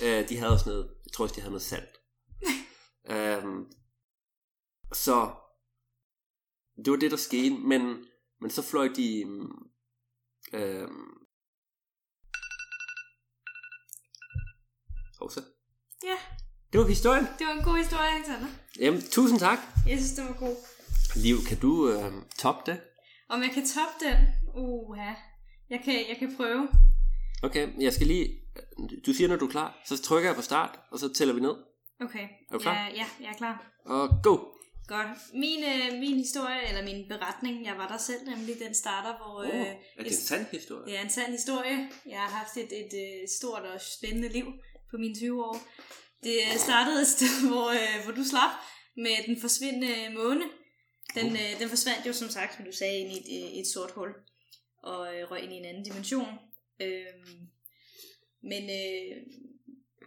Uh, 0.02 0.30
de 0.30 0.38
havde 0.38 0.52
også 0.54 0.70
noget, 0.70 0.90
jeg 1.06 1.12
tror 1.14 1.24
også, 1.26 1.36
de 1.36 1.42
havde 1.42 1.52
noget 1.52 1.64
salt. 1.64 1.98
um, 3.44 3.72
så 5.06 5.32
det 6.86 6.92
var 6.92 6.98
det, 6.98 7.12
der 7.12 7.18
skete, 7.18 7.56
men, 7.58 8.06
men 8.42 8.50
så 8.50 8.62
fløj 8.62 8.88
de... 8.88 9.26
Um, 10.54 11.14
og 15.20 15.32
så. 15.32 15.42
Ja, 16.04 16.18
Det 16.72 16.80
var 16.80 16.88
historien. 16.88 17.26
det 17.40 17.48
var 17.48 17.54
en 17.54 17.64
god 17.64 17.78
historie, 17.78 18.10
Alexander. 18.10 18.48
Jamen, 18.80 19.02
tusind 19.02 19.40
tak. 19.40 19.60
Jeg 19.88 19.98
synes, 19.98 20.12
det 20.14 20.24
var 20.26 20.34
god. 20.40 20.56
Liv, 21.16 21.38
kan 21.48 21.60
du 21.60 21.90
øh, 21.92 22.14
toppe 22.40 22.72
det? 22.72 22.82
Om 23.29 23.41
jeg 23.43 23.51
kan 23.51 23.65
toppe 23.67 24.05
den? 24.05 24.17
Uha. 24.55 25.12
Jeg 25.69 25.81
kan, 25.86 25.93
jeg 25.93 26.15
kan 26.19 26.36
prøve. 26.38 26.67
Okay, 27.43 27.67
jeg 27.79 27.93
skal 27.93 28.07
lige... 28.07 28.29
Du 29.05 29.13
siger, 29.13 29.27
når 29.27 29.36
du 29.36 29.46
er 29.46 29.50
klar, 29.51 29.81
så 29.86 30.01
trykker 30.01 30.29
jeg 30.29 30.36
på 30.36 30.41
start, 30.41 30.79
og 30.91 31.00
så 31.00 31.13
tæller 31.13 31.34
vi 31.34 31.41
ned. 31.41 31.55
Okay. 32.01 32.24
Er 32.50 32.53
du 32.53 32.60
klar? 32.60 32.74
Ja, 32.74 32.86
ja, 32.96 33.05
jeg 33.22 33.29
er 33.29 33.34
klar. 33.38 33.72
Og 33.86 34.10
go! 34.24 34.38
Godt. 34.88 35.07
Min, 35.34 35.63
øh, 35.63 36.00
min 36.00 36.17
historie, 36.17 36.67
eller 36.69 36.84
min 36.84 37.05
beretning, 37.10 37.65
jeg 37.65 37.77
var 37.77 37.88
der 37.88 37.98
selv 37.98 38.29
nemlig, 38.29 38.55
den 38.65 38.74
starter, 38.75 39.17
hvor... 39.17 39.39
Oh, 39.39 39.46
Øh, 39.60 39.65
er 39.98 40.03
det 40.03 40.07
en 40.07 40.13
sand 40.13 40.46
historie? 40.51 40.86
det 40.86 40.98
er 40.98 41.01
en 41.01 41.10
sand 41.10 41.31
historie. 41.31 41.89
Jeg 42.10 42.19
har 42.19 42.29
haft 42.29 42.57
et, 42.57 42.72
et, 42.81 42.93
et 43.24 43.29
stort 43.29 43.62
og 43.62 43.81
spændende 43.81 44.29
liv 44.29 44.46
på 44.91 44.98
mine 44.98 45.15
20 45.15 45.46
år. 45.46 45.57
Det 46.24 46.36
øh, 46.53 46.57
startede 46.57 47.01
et 47.01 47.07
sted, 47.07 47.34
hvor, 47.50 47.69
øh, 47.69 48.03
hvor 48.03 48.13
du 48.13 48.24
slap 48.24 48.51
med 48.98 49.15
den 49.27 49.41
forsvindende 49.41 49.93
måne. 50.15 50.43
Den, 51.16 51.32
øh, 51.32 51.60
den 51.60 51.70
forsvandt 51.70 52.08
jo 52.08 52.14
som 52.14 52.30
sagt, 52.30 52.56
som 52.56 52.66
du 52.66 52.72
sagde, 52.72 52.98
ind 53.00 53.12
i 53.12 53.18
et, 53.18 53.44
øh, 53.44 53.60
et 53.60 53.68
sort 53.68 53.92
hul 53.92 54.10
og 54.84 55.16
øh, 55.16 55.32
røg 55.32 55.44
ind 55.44 55.54
i 55.54 55.56
en 55.56 55.66
anden 55.66 55.84
dimension. 55.84 56.28
Øhm, 56.82 57.40
men, 58.44 58.64
øh, 58.64 59.18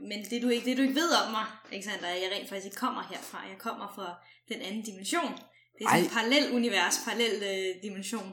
men 0.09 0.25
det, 0.31 0.43
du 0.43 0.49
ikke, 0.49 0.65
det 0.71 0.77
du 0.77 0.83
ikke 0.83 0.95
ved 0.95 1.11
om 1.25 1.31
mig, 1.31 1.47
Alexander, 1.73 2.07
er, 2.07 2.15
at 2.15 2.23
jeg 2.23 2.31
rent 2.33 2.49
faktisk 2.49 2.65
ikke 2.65 2.77
kommer 2.77 3.03
herfra. 3.11 3.49
Jeg 3.49 3.59
kommer 3.59 3.93
fra 3.95 4.15
den 4.49 4.61
anden 4.63 4.83
dimension. 4.83 5.33
Det 5.79 5.85
er 5.85 5.89
sådan 5.89 6.05
et 6.05 6.11
parallel 6.11 6.53
univers, 6.53 6.95
parallel 7.05 7.43
øh, 7.43 7.83
dimension. 7.83 8.33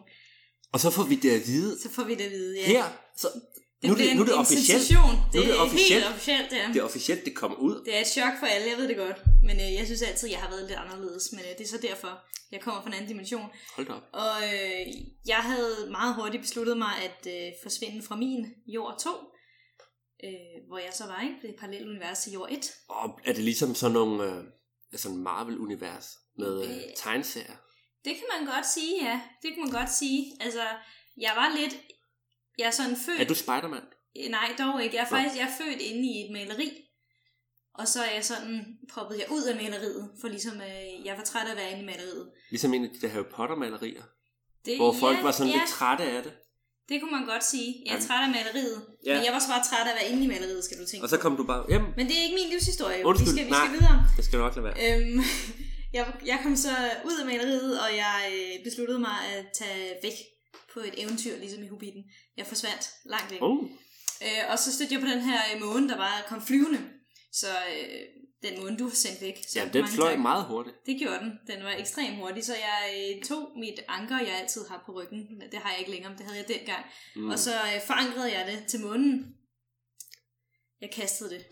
Og 0.71 0.79
så 0.79 0.89
får 0.89 1.03
vi 1.03 1.15
det 1.15 1.31
at 1.31 1.47
vide 1.47 1.79
Så 1.81 1.89
får 1.89 2.03
vi 2.03 2.15
det 2.15 2.23
at 2.23 2.31
vide. 2.31 2.59
Ja. 2.59 2.67
her. 2.67 2.83
Så, 3.17 3.27
Det 3.81 3.87
nu, 3.89 3.93
er 3.93 3.97
det, 3.97 4.15
nu 4.15 4.21
er 4.21 4.25
det 4.25 4.33
en, 4.33 4.39
officielt. 4.39 4.81
En 4.81 4.85
sensation. 4.85 5.11
Nu 5.15 5.21
Det 5.33 5.39
er 5.39 5.45
det 5.45 5.55
er 5.55 5.61
officielt. 5.61 6.03
helt 6.03 6.13
officielt, 6.15 6.51
ja. 6.51 6.67
Det 6.73 6.79
er 6.79 6.83
officielt, 6.83 7.25
det 7.25 7.35
kommer 7.35 7.57
ud. 7.57 7.75
Det 7.85 7.95
er 7.95 8.01
et 8.01 8.07
chok 8.07 8.33
for 8.39 8.45
alle, 8.45 8.67
jeg 8.69 8.77
ved 8.77 8.87
det 8.87 8.97
godt. 8.97 9.17
Men 9.43 9.55
øh, 9.59 9.73
jeg 9.73 9.85
synes 9.85 10.01
altid, 10.01 10.29
jeg 10.29 10.39
har 10.39 10.49
været 10.49 10.65
lidt 10.69 10.79
anderledes. 10.79 11.31
Men 11.31 11.39
øh, 11.39 11.51
det 11.57 11.61
er 11.63 11.67
så 11.67 11.77
derfor, 11.81 12.11
jeg 12.51 12.61
kommer 12.61 12.81
fra 12.81 12.87
en 12.89 12.93
anden 12.93 13.07
dimension. 13.09 13.47
Hold 13.75 13.89
op. 13.89 14.03
Og 14.13 14.35
øh, 14.53 14.85
jeg 15.27 15.41
havde 15.51 15.75
meget 15.91 16.15
hurtigt 16.15 16.41
besluttet 16.41 16.77
mig 16.77 16.93
at 17.07 17.19
øh, 17.35 17.51
forsvinde 17.63 18.03
fra 18.07 18.15
min 18.15 18.45
jord 18.67 18.95
2. 19.03 19.09
Øh, 20.23 20.57
hvor 20.67 20.77
jeg 20.77 20.91
så 20.93 21.03
var, 21.05 21.21
ikke? 21.21 21.35
Det 21.47 21.55
parallelle 21.59 21.89
univers 21.89 22.19
til 22.19 22.31
jord 22.31 22.49
1. 22.51 22.71
Og 22.89 23.19
er 23.25 23.33
det 23.33 23.43
ligesom 23.43 23.75
sådan 23.75 23.93
nogle 23.93 24.23
øh, 24.23 24.43
sådan 24.95 25.17
Marvel-univers 25.17 26.07
med 26.37 26.63
øh, 26.63 26.69
Øh. 26.75 26.81
tegneserier? 26.97 27.55
Det 28.05 28.13
kan 28.15 28.27
man 28.37 28.53
godt 28.55 28.67
sige, 28.73 28.93
ja. 29.05 29.21
Det 29.41 29.49
kan 29.53 29.63
man 29.63 29.71
godt 29.79 29.91
sige. 29.93 30.33
Altså, 30.41 30.63
jeg 31.21 31.31
var 31.35 31.55
lidt... 31.59 31.75
Jeg 32.57 32.65
er 32.67 32.71
sådan 32.71 32.95
født... 33.05 33.21
Er 33.21 33.25
du 33.25 33.35
Spider-Man? 33.35 33.81
Øh, 34.19 34.29
Nej, 34.29 34.47
dog 34.59 34.83
ikke. 34.83 34.95
Jeg 34.95 35.03
er 35.03 35.09
faktisk 35.09 35.35
jeg 35.41 35.47
er 35.51 35.55
født 35.63 35.81
inde 35.89 36.03
i 36.11 36.13
et 36.25 36.31
maleri. 36.37 36.69
Og 37.79 37.87
så 37.87 37.99
er 38.03 38.11
jeg 38.17 38.25
sådan, 38.25 38.55
poppet 38.93 39.15
jeg 39.21 39.27
ud 39.31 39.43
af 39.43 39.55
maleriet, 39.55 40.03
for 40.21 40.27
ligesom, 40.27 40.55
øh, 40.69 41.05
jeg 41.07 41.13
var 41.17 41.23
træt 41.23 41.47
af 41.47 41.51
at 41.51 41.57
være 41.57 41.71
inde 41.71 41.81
i 41.81 41.85
maleriet. 41.85 42.25
Ligesom 42.49 42.73
en 42.73 42.83
af 42.83 42.89
de 42.93 42.99
der 43.01 43.07
Harry 43.13 43.29
Potter-malerier, 43.35 44.03
Det, 44.65 44.75
hvor 44.77 44.93
folk 44.93 45.17
ja, 45.17 45.23
var 45.23 45.31
sådan 45.31 45.51
ja, 45.53 45.57
lidt 45.59 45.69
trætte 45.69 46.03
af 46.03 46.23
det. 46.23 46.33
det 46.89 46.95
kunne 47.01 47.11
man 47.17 47.25
godt 47.33 47.43
sige. 47.43 47.69
Jeg 47.85 47.91
er 47.91 47.93
Jamen. 47.95 48.07
træt 48.07 48.23
af 48.27 48.31
maleriet. 48.39 48.77
Ja. 49.05 49.13
Men 49.15 49.25
jeg 49.25 49.33
var 49.33 49.39
så 49.45 49.49
bare 49.53 49.63
træt 49.69 49.85
af 49.87 49.91
at 49.93 49.97
være 49.99 50.09
inde 50.11 50.23
i 50.27 50.29
maleriet, 50.35 50.63
skal 50.63 50.77
du 50.81 50.85
tænke 50.85 51.03
Og 51.05 51.09
så 51.09 51.17
på. 51.17 51.21
kom 51.21 51.33
du 51.41 51.43
bare 51.53 51.63
hjem. 51.69 51.85
Men 51.97 52.03
det 52.07 52.13
er 52.19 52.23
ikke 52.25 52.37
min 52.41 52.49
livshistorie. 52.53 53.05
Undskyld, 53.09 53.27
vi 53.27 53.35
skal, 53.35 53.45
vi 53.45 53.51
nej. 53.57 53.65
skal 53.67 53.73
videre. 53.79 53.97
Det 54.17 54.23
skal 54.25 54.35
du 54.39 54.43
nok 54.45 54.55
lade 54.55 54.65
være. 54.69 54.77
Øhm, 54.87 55.19
jeg, 55.97 56.03
jeg 56.31 56.37
kom 56.43 56.55
så 56.65 56.73
ud 57.09 57.15
af 57.21 57.25
maleriet, 57.31 57.73
og 57.83 57.89
jeg 58.03 58.15
øh, 58.35 58.53
besluttede 58.67 58.99
mig 59.07 59.17
at 59.35 59.43
tage 59.59 59.81
væk 60.05 60.17
på 60.77 60.83
et 60.89 61.03
eventyr, 61.03 61.37
ligesom 61.37 61.63
i 61.63 61.67
Hobbiten. 61.67 62.03
Jeg 62.37 62.47
forsvandt 62.47 62.85
langt 63.05 63.31
væk. 63.31 63.39
Oh, 63.41 63.57
Øh, 64.21 64.51
og 64.51 64.59
så 64.59 64.73
stødte 64.75 64.93
jeg 64.93 65.01
på 65.01 65.07
den 65.07 65.21
her 65.21 65.39
øh, 65.53 65.61
måne, 65.61 65.89
der 65.89 65.97
bare 65.97 66.19
kom 66.27 66.41
flyvende. 66.41 66.81
Så 67.31 67.47
øh, 67.47 68.01
den 68.43 68.59
måne, 68.59 68.77
du 68.77 68.83
har 68.83 68.95
sendt 68.95 69.21
væk. 69.21 69.37
Så 69.47 69.59
ja, 69.59 69.69
den 69.73 69.87
fløj 69.87 70.11
tak. 70.11 70.19
meget 70.19 70.45
hurtigt. 70.45 70.75
Det 70.85 70.99
gjorde 70.99 71.19
den. 71.19 71.31
Den 71.47 71.63
var 71.63 71.71
ekstremt 71.71 72.15
hurtig, 72.15 72.45
så 72.45 72.53
jeg 72.55 72.81
øh, 72.97 73.23
tog 73.23 73.51
mit 73.55 73.79
anker, 73.87 74.19
jeg 74.19 74.35
altid 74.41 74.67
har 74.69 74.83
på 74.85 74.91
ryggen. 74.91 75.41
Det 75.51 75.59
har 75.59 75.69
jeg 75.69 75.79
ikke 75.79 75.91
længere, 75.91 76.11
men 76.11 76.17
det 76.17 76.25
havde 76.25 76.39
jeg 76.39 76.47
dengang. 76.47 76.85
Mm. 77.15 77.29
Og 77.29 77.39
så 77.39 77.51
øh, 77.51 77.81
forankrede 77.87 78.31
jeg 78.37 78.47
det 78.51 78.67
til 78.67 78.79
månen. 78.79 79.35
Jeg 80.81 80.91
kastede 80.91 81.29
det. 81.29 81.45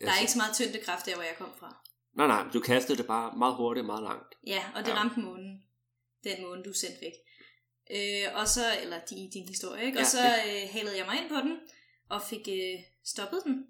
Der 0.00 0.10
er 0.12 0.20
ikke 0.20 0.32
så 0.32 0.38
meget 0.38 0.54
tyngdekraft 0.54 1.06
der, 1.06 1.14
hvor 1.14 1.22
jeg 1.22 1.36
kom 1.38 1.50
fra. 1.60 1.84
Nej, 2.16 2.26
nej, 2.26 2.42
du 2.52 2.60
kastede 2.60 2.98
det 2.98 3.06
bare 3.06 3.38
meget 3.38 3.54
hurtigt 3.54 3.82
og 3.82 3.86
meget 3.86 4.02
langt. 4.02 4.34
Ja, 4.46 4.62
og 4.74 4.80
det 4.84 4.88
ja. 4.88 4.96
ramte 4.96 5.20
månen. 5.20 5.62
Den 6.24 6.42
måne, 6.42 6.62
du 6.62 6.72
sendte 6.72 6.98
væk. 7.00 7.12
Øh, 7.90 8.26
og 8.34 8.48
så, 8.48 8.78
eller 8.82 9.00
i 9.10 9.30
din 9.34 9.48
historie, 9.48 9.84
ikke? 9.86 9.98
Ja, 9.98 10.04
og 10.04 10.10
så 10.10 10.26
øh, 10.46 10.68
halede 10.72 10.96
jeg 10.96 11.06
mig 11.06 11.20
ind 11.20 11.28
på 11.28 11.36
den, 11.36 11.58
og 12.08 12.22
fik 12.22 12.48
øh, 12.48 12.78
stoppet 13.04 13.40
den. 13.44 13.66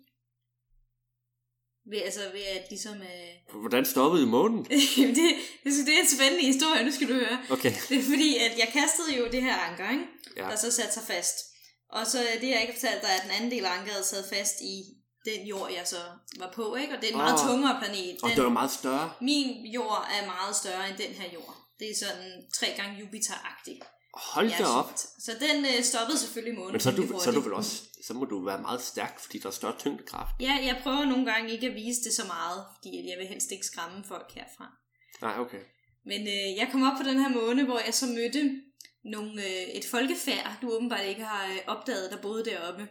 Ved, 1.91 2.03
altså 2.03 2.21
ved 2.33 2.43
at 2.57 2.67
ligesom... 2.71 2.97
Øh, 3.03 3.61
Hvordan 3.61 3.85
stoppede 3.85 4.23
I 4.23 4.27
månen? 4.27 4.65
det, 4.65 5.17
det, 5.65 5.87
det 5.87 5.95
er 5.97 6.01
en 6.01 6.17
spændende 6.17 6.45
historie, 6.53 6.85
nu 6.85 6.93
skal 6.93 7.09
du 7.09 7.15
høre. 7.15 7.39
Okay. 7.51 7.73
Det 7.89 7.99
er 7.99 8.03
fordi, 8.03 8.37
at 8.37 8.59
jeg 8.59 8.69
kastede 8.73 9.19
jo 9.19 9.25
det 9.33 9.43
her 9.43 9.57
anker, 9.57 9.91
ikke? 9.91 10.05
Ja. 10.37 10.43
der 10.43 10.57
så 10.57 10.71
satte 10.71 10.93
sig 10.93 11.03
fast. 11.03 11.37
Og 11.89 12.07
så 12.07 12.19
øh, 12.23 12.41
det, 12.41 12.49
jeg 12.49 12.61
ikke 12.61 12.73
har 12.73 12.81
fortalt 12.81 13.03
dig, 13.03 13.11
er, 13.11 13.17
at 13.17 13.23
den 13.23 13.31
anden 13.31 13.51
del 13.51 13.65
af 13.65 13.79
ankeret 13.79 14.07
sad 14.07 14.29
fast 14.29 14.61
i 14.61 14.77
den 15.25 15.47
jord, 15.47 15.71
jeg 15.73 15.87
så 15.87 16.03
var 16.39 16.53
på, 16.55 16.75
ikke? 16.75 16.95
Og 16.95 17.01
det 17.01 17.09
er 17.09 17.13
en 17.13 17.19
meget 17.19 17.41
Åh. 17.41 17.49
tungere 17.49 17.77
planet. 17.83 18.17
Og 18.23 18.29
Den, 18.29 18.37
det 18.37 18.45
var 18.45 18.51
meget 18.61 18.71
større. 18.71 19.13
Min 19.21 19.67
jord 19.67 20.09
er 20.19 20.27
meget 20.27 20.57
større 20.57 20.89
end 20.89 20.97
den 20.99 21.13
her 21.21 21.33
jord. 21.35 21.57
Det 21.79 21.91
er 21.91 21.95
sådan 22.05 22.43
tre 22.55 22.67
gange 22.77 22.93
Jupiter-agtigt. 23.01 23.83
Hold 24.17 24.51
da 24.59 24.65
op. 24.67 24.91
Så 25.19 25.33
den 25.41 25.65
øh, 25.65 25.83
stoppede 25.83 26.19
selvfølgelig 26.19 26.59
månen. 26.59 26.73
Men 26.73 26.81
så 26.81 26.91
du, 26.91 27.21
så 27.25 27.31
du 27.31 27.41
vel 27.41 27.53
også, 27.53 27.83
så 28.07 28.15
må 28.15 28.25
du 28.25 28.45
være 28.45 28.61
meget 28.63 28.81
stærk, 28.83 29.21
fordi 29.21 29.39
der 29.39 29.47
er 29.47 29.51
større 29.53 29.75
tyngdekraft. 29.79 30.31
Ja, 30.41 30.53
jeg 30.63 30.81
prøver 30.83 31.05
nogle 31.05 31.33
gange 31.33 31.53
ikke 31.53 31.67
at 31.67 31.75
vise 31.75 32.01
det 32.05 32.13
så 32.13 32.25
meget, 32.27 32.65
fordi 32.77 33.11
jeg 33.11 33.19
vil 33.19 33.27
helst 33.29 33.51
ikke 33.53 33.67
skræmme 33.67 34.05
folk 34.09 34.33
herfra. 34.35 34.67
Nej, 35.23 35.39
okay. 35.39 35.59
Men 36.07 36.21
øh, 36.21 36.57
jeg 36.57 36.69
kom 36.73 36.83
op 36.83 36.97
på 37.03 37.09
den 37.09 37.21
her 37.21 37.29
måne, 37.29 37.65
hvor 37.65 37.79
jeg 37.87 37.95
så 37.95 38.07
mødte 38.07 38.61
nogle, 39.05 39.43
øh, 39.45 39.63
et 39.79 39.85
folkefærd, 39.91 40.57
du 40.63 40.73
åbenbart 40.77 41.07
ikke 41.07 41.25
har 41.25 41.47
øh, 41.53 41.59
opdaget, 41.67 42.11
der 42.11 42.17
boede 42.23 42.45
deroppe. 42.45 42.89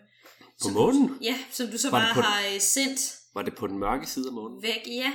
På 0.63 0.70
månen? 0.70 1.18
Ja, 1.22 1.38
som 1.51 1.68
du 1.68 1.77
så 1.77 1.89
Var 1.89 2.00
bare 2.00 2.13
den- 2.15 2.24
har 2.24 2.53
øh, 2.53 2.62
sendt 2.62 3.15
Var 3.34 3.42
det 3.42 3.56
på 3.56 3.68
den 3.68 3.77
mørke 3.80 4.08
side 4.08 4.27
af 4.27 4.34
månen? 4.34 4.63
væk. 4.63 4.82
Ja, 4.88 5.12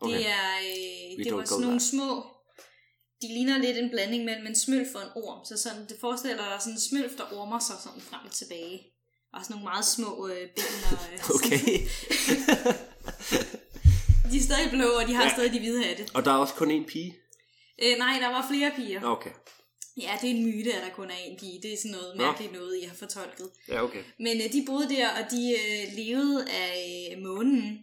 Okay. 0.00 0.14
det 0.18 0.26
er 0.28 0.50
øh, 0.64 1.18
We 1.18 1.24
det 1.24 1.34
var 1.34 1.44
sådan 1.44 1.64
nogle 1.66 1.80
små... 1.80 2.24
De 3.22 3.28
ligner 3.28 3.58
lidt 3.58 3.78
en 3.78 3.90
blanding 3.90 4.24
mellem 4.24 4.46
en 4.46 4.56
smølf 4.56 4.94
og 4.94 5.02
en 5.02 5.08
orm. 5.14 5.44
Så 5.44 5.56
sådan, 5.62 5.86
det 5.88 5.96
forestiller 6.00 6.36
dig 6.36 6.56
sådan 6.60 6.72
en 6.72 6.80
smølf, 6.80 7.12
der 7.16 7.24
ormer 7.38 7.58
sig 7.58 7.76
sådan 7.84 8.00
frem 8.00 8.20
og 8.26 8.32
tilbage. 8.32 8.82
Og 9.32 9.44
sådan 9.44 9.54
nogle 9.54 9.64
meget 9.64 9.84
små 9.84 10.28
øh, 10.28 10.48
ben. 10.56 10.64
Og, 10.92 10.98
øh, 11.12 11.30
Okay. 11.34 11.58
de 14.30 14.36
er 14.38 14.42
stadig 14.42 14.70
blå, 14.70 14.88
og 15.00 15.08
de 15.08 15.14
har 15.14 15.24
Ja. 15.24 15.32
stadig 15.34 15.52
de 15.52 15.58
hvide 15.58 15.84
hatte. 15.84 16.06
og 16.14 16.24
der 16.24 16.30
er 16.30 16.36
også 16.36 16.54
kun 16.54 16.70
én 16.82 16.86
pige? 16.86 17.16
Øh, 17.82 17.98
nej, 17.98 18.18
der 18.20 18.28
var 18.28 18.46
flere 18.50 18.72
piger. 18.76 19.02
Okay. 19.04 19.30
Ja, 20.02 20.12
det 20.20 20.30
er 20.30 20.34
en 20.34 20.46
myte, 20.46 20.72
at 20.74 20.82
der 20.82 20.90
kun 20.94 21.10
er 21.10 21.14
en 21.26 21.38
pige. 21.38 21.60
Det 21.62 21.72
er 21.72 21.76
sådan 21.76 21.90
noget 21.90 22.16
Nå. 22.16 22.22
mærkeligt 22.26 22.52
noget, 22.52 22.78
I 22.82 22.86
har 22.86 22.94
fortolket. 22.94 23.50
Ja, 23.68 23.82
okay. 23.84 24.02
Men 24.20 24.36
øh, 24.36 24.52
de 24.52 24.64
boede 24.66 24.88
der, 24.88 25.08
og 25.08 25.30
de 25.30 25.50
øh, 25.52 25.96
levede 25.96 26.46
af 26.50 27.14
øh, 27.16 27.22
månen. 27.22 27.78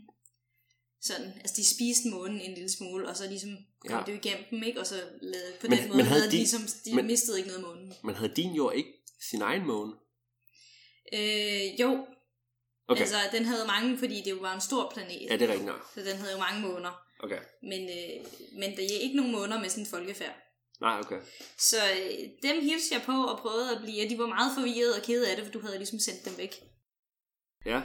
Sådan, 1.04 1.32
altså 1.36 1.54
de 1.58 1.66
spiste 1.76 2.08
månen 2.10 2.42
en 2.42 2.54
lille 2.54 2.72
smule, 2.72 3.08
og 3.10 3.18
så 3.18 3.28
ligesom 3.28 3.58
kom 3.88 3.98
Ja. 4.00 4.04
det 4.06 4.12
jo 4.14 4.18
igennem 4.18 4.46
dem, 4.52 4.64
ikke? 4.64 4.80
Og 4.80 4.88
så 4.88 4.96
lavede, 5.22 5.54
på 5.62 5.68
Men- 5.68 5.78
den 5.78 5.88
måde 5.88 5.98
men 5.98 6.06
havde 6.06 6.20
havde 6.20 6.32
de, 6.32 6.38
ligesom, 6.38 6.62
de 6.86 6.96
men- 6.96 7.08
mistede 7.08 7.38
ikke 7.38 7.50
noget 7.50 7.64
af 7.64 7.68
månen. 7.70 7.94
Men 8.04 8.16
havde 8.16 8.34
din 8.36 8.56
jord 8.56 8.76
ikke 8.76 8.94
sin 9.30 9.42
egen 9.42 9.66
måne? 9.68 9.94
Øh, 11.14 11.80
jo, 11.82 12.06
Okay, 12.88 13.02
altså 13.02 13.18
den 13.32 13.46
havde 13.46 13.66
mange, 13.68 13.98
fordi 13.98 14.22
det 14.22 14.32
jo 14.32 14.36
var 14.42 14.54
en 14.56 14.62
stor 14.62 14.92
planet, 14.94 15.22
ja, 15.30 15.34
det 15.34 15.42
er 15.42 15.48
rigtigt 15.48 15.66
nok. 15.66 15.92
så 15.94 16.00
den 16.00 16.18
havde 16.18 16.32
jo 16.34 16.38
mange 16.40 16.62
måner. 16.62 16.92
Okay. 17.20 17.40
Men, 17.64 17.82
øh, 17.90 18.26
men 18.60 18.78
der 18.78 18.84
er 18.84 19.00
ikke 19.02 19.16
nogen 19.16 19.32
måneder 19.32 19.60
med 19.60 19.70
sådan 19.70 19.84
en 19.84 19.90
folkefærd. 19.90 20.36
Nej, 20.82 21.00
okay. 21.00 21.20
Så 21.60 21.78
øh, 21.96 22.20
dem 22.44 22.62
hilste 22.64 22.96
jeg 22.96 23.02
på 23.06 23.24
og 23.24 23.40
prøvede 23.40 23.72
at 23.76 23.82
blive, 23.82 24.04
og 24.06 24.10
de 24.10 24.18
var 24.18 24.28
meget 24.28 24.52
forvirrede 24.58 24.96
og 24.96 25.02
kede 25.04 25.30
af 25.30 25.36
det, 25.36 25.46
for 25.46 25.52
du 25.52 25.60
havde 25.62 25.78
ligesom 25.78 26.00
sendt 26.00 26.26
dem 26.26 26.38
væk. 26.38 26.56
Ja. 27.66 27.82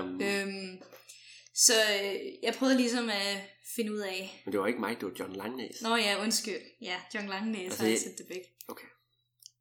Um, 0.00 0.20
øh. 0.22 0.42
Øhm, 0.42 0.82
så 1.54 1.72
øh, 2.02 2.14
jeg 2.42 2.54
prøvede 2.54 2.76
ligesom 2.76 3.08
at 3.10 3.36
finde 3.76 3.92
ud 3.92 3.98
af, 3.98 4.42
Men 4.44 4.52
det 4.52 4.60
var 4.60 4.66
ikke 4.66 4.80
mig, 4.80 4.96
det 5.00 5.04
var 5.08 5.14
John 5.18 5.32
Langnæs. 5.36 5.82
Nå 5.82 5.96
ja, 5.96 6.22
undskyld. 6.22 6.62
Ja, 6.82 6.96
John 7.14 7.28
Langenæs 7.28 7.64
Altså, 7.64 7.82
har 7.82 7.88
jeg 7.88 7.98
sendt 7.98 8.18
det 8.18 8.26
væk. 8.28 8.42
Okay. 8.68 8.86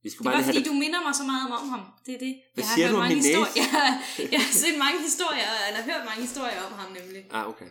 Vi 0.03 0.09
skulle 0.09 0.25
Det 0.25 0.33
bare 0.33 0.38
lige 0.38 0.43
have 0.45 0.53
fordi, 0.53 0.63
det... 0.63 0.69
du 0.71 0.73
minder 0.85 1.01
mig 1.07 1.13
så 1.15 1.23
meget 1.31 1.43
om 1.62 1.69
ham. 1.69 1.83
Det 2.05 2.13
er 2.15 2.19
det. 2.19 2.33
Hvad 2.53 2.63
jeg 2.63 2.67
har 2.67 2.75
siger 2.75 2.88
hørt 2.88 2.93
du 2.93 2.97
om 2.97 3.03
mange 3.03 3.15
min 3.15 3.23
historier. 3.23 3.53
Jeg, 3.55 3.69
har- 3.75 3.97
jeg 4.33 4.39
har 4.45 4.53
set 4.63 4.77
mange 4.85 5.00
historier, 5.09 5.50
eller 5.67 5.81
hørt 5.89 6.03
mange 6.09 6.21
historier 6.27 6.62
om 6.67 6.73
ham 6.79 6.89
nemlig. 7.00 7.21
Ah, 7.38 7.45
okay. 7.51 7.69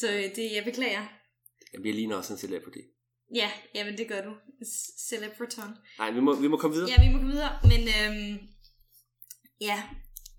Så 0.00 0.06
øh, 0.18 0.24
det, 0.36 0.46
jeg 0.56 0.64
beklager. 0.64 1.04
Jeg 1.72 1.94
ligner 1.94 2.16
også 2.16 2.32
en 2.32 2.38
celebrity. 2.38 2.82
Ja, 3.34 3.50
jamen 3.74 3.98
det 3.98 4.08
gør 4.08 4.20
du. 4.28 4.32
Celebraton. 5.08 5.70
Nej, 5.98 6.10
vi 6.10 6.20
må, 6.20 6.34
vi 6.34 6.48
må 6.48 6.56
komme 6.56 6.74
videre. 6.76 6.90
Ja, 6.90 6.96
vi 7.06 7.12
må 7.14 7.18
gå 7.18 7.26
videre. 7.34 7.52
Men 7.70 7.80
øhm, 7.98 8.38
ja, 9.60 9.82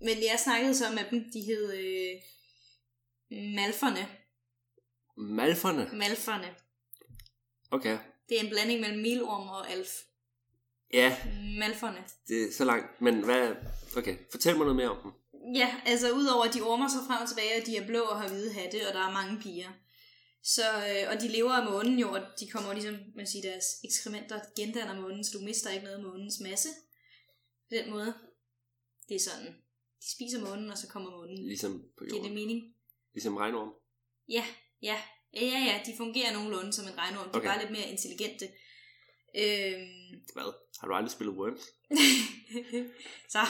men 0.00 0.16
jeg 0.30 0.36
snakkede 0.44 0.74
så 0.74 0.84
med 0.90 1.04
dem. 1.10 1.18
De 1.34 1.40
hed 1.48 1.64
øh, 1.74 2.12
Malferne. 3.30 4.08
Malferne. 5.16 5.90
Malferne. 5.92 6.54
Okay. 7.70 7.98
Det 8.28 8.36
er 8.40 8.44
en 8.44 8.48
blanding 8.50 8.80
mellem 8.80 8.98
milorm 9.02 9.48
og 9.48 9.70
alf. 9.70 9.88
Ja, 10.92 11.16
Malferne. 11.58 12.04
det 12.28 12.42
er 12.42 12.52
så 12.52 12.64
langt. 12.64 13.00
Men 13.00 13.24
hvad... 13.24 13.54
Okay, 13.96 14.16
fortæl 14.30 14.56
mig 14.56 14.64
noget 14.64 14.76
mere 14.76 14.90
om 14.90 14.96
dem. 15.02 15.12
Ja, 15.54 15.80
altså 15.86 16.10
udover 16.12 16.44
at 16.44 16.54
de 16.54 16.60
ormer 16.60 16.88
sig 16.88 17.00
frem 17.06 17.22
og 17.22 17.28
tilbage, 17.28 17.60
og 17.60 17.66
de 17.66 17.76
er 17.76 17.86
blå 17.86 18.00
og 18.00 18.20
har 18.20 18.28
hvide 18.28 18.52
hatte, 18.52 18.88
og 18.88 18.94
der 18.94 19.00
er 19.08 19.12
mange 19.12 19.40
piger. 19.42 19.70
Så, 20.42 20.62
øh, 20.62 21.10
og 21.14 21.20
de 21.22 21.28
lever 21.28 21.52
af 21.52 21.70
månen 21.72 21.98
jo, 21.98 22.12
og 22.12 22.20
de 22.40 22.48
kommer 22.50 22.72
ligesom, 22.72 22.96
man 23.16 23.26
siger, 23.26 23.42
deres 23.50 23.64
ekskrementer 23.84 24.40
gendanner 24.56 25.00
månen, 25.00 25.24
så 25.24 25.38
du 25.38 25.44
mister 25.44 25.70
ikke 25.70 25.84
noget 25.84 25.96
af 25.98 26.02
månens 26.02 26.40
masse. 26.42 26.68
På 27.68 27.70
den 27.76 27.90
måde. 27.90 28.14
Det 29.08 29.14
er 29.14 29.20
sådan, 29.30 29.46
de 30.02 30.10
spiser 30.14 30.40
månen, 30.40 30.70
og 30.70 30.78
så 30.78 30.88
kommer 30.88 31.10
månen. 31.10 31.46
Ligesom 31.46 31.84
på 31.98 32.04
Giver 32.04 32.22
det 32.22 32.28
jorden. 32.28 32.34
mening? 32.34 32.74
Ligesom 33.16 33.36
regnorm. 33.36 33.70
Ja, 34.28 34.44
ja. 34.82 34.96
Ja, 35.34 35.44
ja, 35.54 35.58
ja, 35.70 35.80
de 35.86 35.92
fungerer 35.96 36.32
nogenlunde 36.32 36.72
som 36.72 36.84
en 36.86 36.98
regnorm. 36.98 37.24
De 37.28 37.30
er 37.34 37.36
Okay. 37.38 37.48
bare 37.48 37.60
lidt 37.62 37.70
mere 37.76 37.88
intelligente. 37.94 38.44
Øhm, 39.42 40.14
Hvad? 40.34 40.48
Har 40.80 40.86
du 40.88 40.94
aldrig 40.94 41.12
spillet 41.16 41.36
Worms? 41.38 41.64
så. 43.34 43.42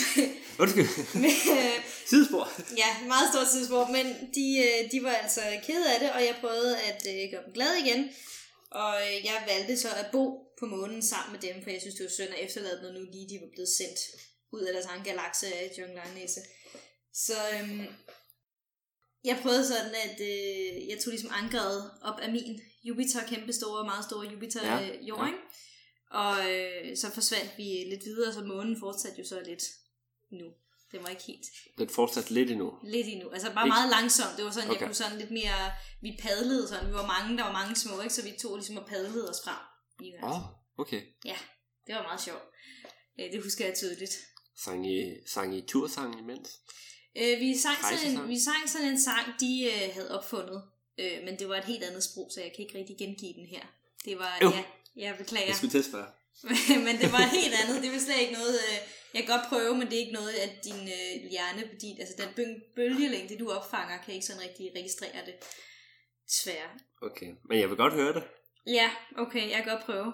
Undskyld. 0.62 0.90
Men, 1.24 1.34
øh, 1.58 1.78
Sidespor. 2.10 2.44
Ja, 2.82 2.90
meget 3.12 3.28
stort 3.32 3.48
tidsspor, 3.52 3.84
men 3.96 4.06
de, 4.36 4.46
øh, 4.66 4.80
de 4.92 4.98
var 5.06 5.14
altså 5.24 5.42
kede 5.66 5.86
af 5.94 5.98
det, 6.00 6.10
og 6.16 6.20
jeg 6.28 6.36
prøvede 6.40 6.74
at 6.90 7.00
øh, 7.12 7.22
gøre 7.32 7.44
dem 7.46 7.52
glade 7.58 7.76
igen. 7.84 8.00
Og 8.82 8.92
øh, 9.06 9.16
jeg 9.28 9.36
valgte 9.52 9.76
så 9.84 9.88
at 10.02 10.06
bo 10.12 10.24
på 10.60 10.66
månen 10.66 11.02
sammen 11.02 11.30
med 11.34 11.40
dem, 11.46 11.62
for 11.62 11.70
jeg 11.70 11.80
synes, 11.80 11.94
det 11.96 12.04
var 12.04 12.10
synd 12.18 12.32
at 12.36 12.44
efterlade 12.46 12.78
dem, 12.82 12.94
nu 12.94 13.00
lige 13.12 13.28
de 13.32 13.40
var 13.42 13.50
blevet 13.54 13.72
sendt 13.80 14.00
ud 14.52 14.62
af 14.68 14.72
deres 14.72 14.86
egen 14.86 15.04
galakse 15.04 15.46
af 15.60 15.72
John 15.78 15.94
Langnæse. 15.94 16.40
Så 17.26 17.36
øhm, 17.54 17.86
jeg 19.24 19.38
prøvede 19.42 19.66
sådan, 19.68 19.94
at 20.06 20.20
øh, 20.20 20.88
jeg 20.88 20.98
tog 21.04 21.10
ligesom 21.10 21.30
ankeret 21.32 21.90
op 22.02 22.18
af 22.20 22.32
min 22.32 22.60
Jupiter, 22.84 23.26
kæmpe 23.28 23.52
store, 23.52 23.84
meget 23.84 24.04
store 24.04 24.26
Jupiter 24.32 24.66
Ja, 24.66 24.78
ja, 24.78 25.02
jord, 25.02 25.20
ja. 25.20 25.26
ja. 25.26 25.32
Og 26.20 26.50
øh, 26.52 26.96
så 26.96 27.10
forsvandt 27.10 27.50
vi 27.56 27.62
lidt 27.62 28.04
videre, 28.04 28.32
så 28.32 28.44
månen 28.44 28.76
fortsatte 28.80 29.18
jo 29.18 29.26
så 29.28 29.40
lidt 29.46 29.62
nu. 30.30 30.46
Det 30.92 31.02
var 31.02 31.08
ikke 31.08 31.22
helt 31.22 31.46
Den 31.78 31.88
fortsat 31.88 32.30
lidt 32.30 32.50
endnu. 32.50 32.72
Lidt 32.84 33.06
endnu. 33.08 33.30
Altså 33.30 33.52
bare 33.54 33.66
Ikke- 33.66 33.74
meget 33.74 33.90
langsomt. 33.90 34.36
Det 34.36 34.44
var 34.44 34.50
sådan, 34.50 34.70
okay. 34.70 34.80
Jeg 34.80 34.86
kunne 34.88 34.94
sådan 34.94 35.18
lidt 35.18 35.30
mere... 35.30 35.72
Vi 36.00 36.18
padlede 36.22 36.68
sådan. 36.68 36.88
Vi 36.88 36.92
var 36.92 37.06
mange, 37.06 37.36
der 37.38 37.44
var 37.44 37.52
mange 37.52 37.76
små, 37.76 38.00
ikke? 38.00 38.14
Så 38.14 38.22
vi 38.22 38.32
tog 38.42 38.56
ligesom 38.56 38.76
og 38.76 38.86
padlede 38.86 39.30
os 39.30 39.36
frem. 39.44 39.62
i 40.06 40.12
Åh, 40.22 40.30
oh, 40.30 40.42
okay. 40.78 41.02
Det 41.86 41.94
var 41.94 42.02
meget 42.02 42.20
sjovt. 42.20 42.42
Øh, 43.20 43.32
Det 43.32 43.42
husker 43.42 43.66
jeg 43.66 43.74
tydeligt. 43.76 44.12
Sang 44.64 44.92
I, 44.92 45.14
sang 45.26 45.56
I 45.58 45.62
tursang 45.68 46.18
imens? 46.18 46.50
Øh, 47.16 47.40
Vi 47.40 47.58
sang, 47.58 47.78
sådan 47.90 48.16
en, 48.18 48.28
vi 48.28 48.38
sang 48.40 48.68
sådan 48.68 48.88
en 48.88 49.00
sang, 49.00 49.26
de 49.40 49.52
øh, 49.72 49.94
havde 49.94 50.18
opfundet. 50.18 50.62
Øh, 50.98 51.24
Men 51.24 51.38
det 51.38 51.48
var 51.48 51.56
et 51.56 51.64
helt 51.64 51.84
andet 51.84 52.04
sprog, 52.04 52.30
så 52.34 52.40
jeg 52.40 52.52
kan 52.56 52.64
ikke 52.64 52.78
rigtig 52.78 52.96
gengive 52.98 53.32
den 53.32 53.46
her. 53.46 53.64
Det 54.04 54.18
var... 54.18 54.38
Øv. 54.42 54.50
Ja, 54.50 54.62
jeg 54.96 55.14
beklager. 55.18 55.46
Jeg 55.46 55.54
skulle 55.56 55.78
at 55.78 55.84
spørge. 55.84 56.10
men 56.86 56.94
det 57.02 57.12
var 57.12 57.24
helt 57.38 57.54
andet. 57.62 57.82
Det 57.82 57.92
var 57.92 57.98
slet 57.98 58.20
ikke 58.20 58.32
noget... 58.32 58.54
Øh, 58.68 58.78
jeg 59.14 59.24
kan 59.24 59.36
godt 59.38 59.48
prøve, 59.48 59.76
men 59.78 59.86
det 59.86 59.94
er 59.94 59.98
ikke 59.98 60.12
noget, 60.20 60.32
at 60.32 60.64
din 60.64 60.80
øh, 60.96 61.30
hjerne, 61.30 61.62
din, 61.80 62.00
altså 62.00 62.14
den 62.22 62.28
bø- 62.38 62.74
bølgelænge, 62.76 63.38
du 63.38 63.50
opfanger, 63.50 64.02
kan 64.02 64.14
ikke 64.14 64.26
sådan 64.26 64.42
rigtig 64.42 64.72
registrere 64.76 65.26
det. 65.26 65.34
Desværre. 66.28 66.70
Okay, 67.02 67.30
men 67.48 67.60
jeg 67.60 67.68
vil 67.68 67.76
godt 67.76 67.92
høre 67.92 68.14
det. 68.14 68.24
Ja, 68.66 68.90
okay, 69.18 69.50
jeg 69.50 69.62
kan 69.64 69.74
godt 69.76 69.84
prøve. 69.84 70.12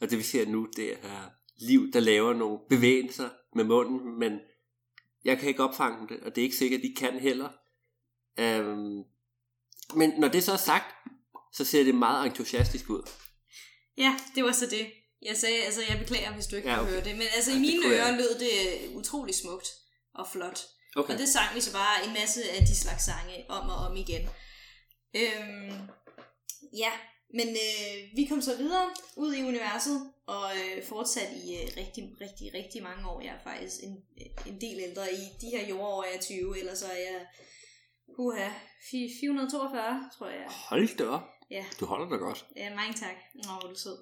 Og 0.00 0.10
det 0.10 0.18
vi 0.18 0.22
ser 0.22 0.46
nu, 0.46 0.68
det 0.76 0.92
er 1.04 1.30
liv, 1.62 1.92
der 1.92 2.00
laver 2.00 2.32
nogle 2.32 2.58
bevægelser 2.68 3.30
med 3.56 3.64
munden, 3.64 4.18
men 4.18 4.32
jeg 5.24 5.38
kan 5.38 5.48
ikke 5.48 5.62
opfange 5.64 6.08
det, 6.08 6.20
og 6.20 6.34
det 6.34 6.42
er 6.42 6.44
ikke 6.44 6.56
sikkert, 6.56 6.78
at 6.78 6.84
de 6.84 6.94
kan 6.94 7.20
heller. 7.20 7.48
Øhm, 8.38 9.02
men 9.94 10.10
når 10.18 10.28
det 10.28 10.44
så 10.44 10.52
er 10.52 10.56
sagt, 10.56 10.94
så 11.52 11.64
ser 11.64 11.84
det 11.84 11.94
meget 11.94 12.26
entusiastisk 12.26 12.90
ud. 12.90 13.02
Ja, 13.96 14.16
det 14.34 14.44
var 14.44 14.52
så 14.52 14.66
det. 14.66 14.86
Jeg 15.22 15.36
sagde, 15.36 15.62
altså 15.62 15.80
jeg 15.88 15.98
beklager, 15.98 16.32
hvis 16.34 16.46
du 16.46 16.56
ikke 16.56 16.68
Ja, 16.68 16.74
okay. 16.74 16.84
kunne 16.84 16.92
høre 16.94 17.04
det, 17.04 17.12
men 17.18 17.26
altså 17.34 17.50
Ja, 17.50 17.56
i 17.56 17.60
mine 17.60 17.82
kunne 17.82 17.94
jeg 17.94 18.08
ører 18.08 18.16
lød 18.16 18.38
det 18.38 18.88
utrolig 18.96 19.34
smukt 19.34 19.68
og 20.14 20.28
flot. 20.32 20.60
Okay. 20.96 21.12
Og 21.12 21.18
det 21.18 21.28
sang 21.28 21.54
vi 21.54 21.60
så 21.60 21.72
bare 21.72 22.06
en 22.06 22.12
masse 22.12 22.50
af 22.50 22.66
de 22.66 22.76
slags 22.76 23.04
sange 23.04 23.44
om 23.48 23.68
og 23.68 23.76
om 23.76 23.96
igen. 23.96 24.28
Øhm, 25.16 25.88
ja, 26.76 26.92
men 27.34 27.48
øh, 27.48 28.16
vi 28.16 28.24
kom 28.24 28.40
så 28.42 28.56
videre 28.56 28.90
ud 29.16 29.34
i 29.34 29.42
universet 29.42 30.12
og 30.26 30.44
øh, 30.56 30.84
fortsatte 30.84 31.34
i 31.34 31.56
øh, 31.56 31.68
rigtig, 31.76 32.04
rigtig, 32.20 32.54
rigtig 32.54 32.82
mange 32.82 33.08
år. 33.08 33.20
Jeg 33.20 33.34
er 33.34 33.42
faktisk 33.50 33.76
en, 33.82 33.96
en 34.46 34.60
del 34.60 34.80
ældre. 34.80 35.12
I 35.12 35.24
de 35.40 35.46
her 35.56 35.68
jordår 35.68 36.02
er 36.02 36.10
jeg 36.12 36.20
20, 36.20 36.58
ellers 36.58 36.78
så 36.78 36.86
er 36.86 36.98
jeg 36.98 37.26
uha, 38.18 38.48
442, 38.90 40.10
tror 40.18 40.28
jeg. 40.28 40.46
Hold 40.48 40.96
da 40.96 41.04
op. 41.04 41.22
Ja. 41.50 41.64
Du 41.80 41.86
holder 41.86 42.08
dig 42.08 42.18
godt. 42.18 42.46
Ja, 42.56 42.74
mange 42.74 42.94
tak. 42.94 43.16
Nå, 43.34 43.50
hvor 43.60 43.68
du 43.68 43.78
sød. 43.78 43.98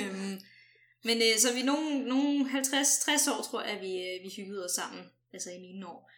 Men 1.06 1.16
øh, 1.16 1.38
så 1.38 1.54
vi 1.54 1.62
nogle, 1.62 2.08
nogle 2.08 2.50
50-60 2.50 3.30
år, 3.38 3.42
tror 3.42 3.62
jeg, 3.62 3.80
vi, 3.80 3.92
øh, 4.06 4.24
vi 4.24 4.30
hyggede 4.36 4.64
os 4.64 4.70
sammen. 4.70 5.04
Altså 5.32 5.50
i 5.50 5.60
mine 5.60 5.86
år. 5.86 6.10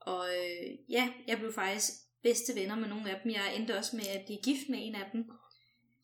Og 0.00 0.28
øh, 0.28 0.78
ja, 0.88 1.08
jeg 1.26 1.38
blev 1.38 1.52
faktisk 1.52 1.92
bedste 2.22 2.54
venner 2.54 2.76
med 2.76 2.88
nogle 2.88 3.10
af 3.10 3.20
dem. 3.22 3.32
Jeg 3.32 3.56
endte 3.56 3.78
også 3.78 3.96
med 3.96 4.06
at 4.06 4.24
blive 4.24 4.38
gift 4.42 4.68
med 4.68 4.78
en 4.82 4.94
af 4.94 5.10
dem. 5.12 5.30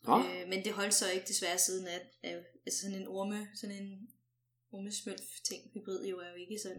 Nå, 0.04 0.18
Øh, 0.18 0.48
men 0.48 0.64
det 0.64 0.72
holdt 0.72 0.94
så 0.94 1.10
ikke 1.10 1.26
desværre 1.26 1.58
siden, 1.58 1.86
at, 1.86 2.02
at 2.22 2.44
altså 2.66 2.80
sådan 2.80 3.00
en 3.00 3.06
orme, 3.06 3.48
sådan 3.54 3.76
en 3.76 4.08
ormesmølf 4.72 5.40
ting, 5.44 5.70
hybrid 5.74 6.06
jo 6.06 6.18
er 6.18 6.28
jo 6.28 6.34
ikke 6.34 6.58
sådan 6.58 6.78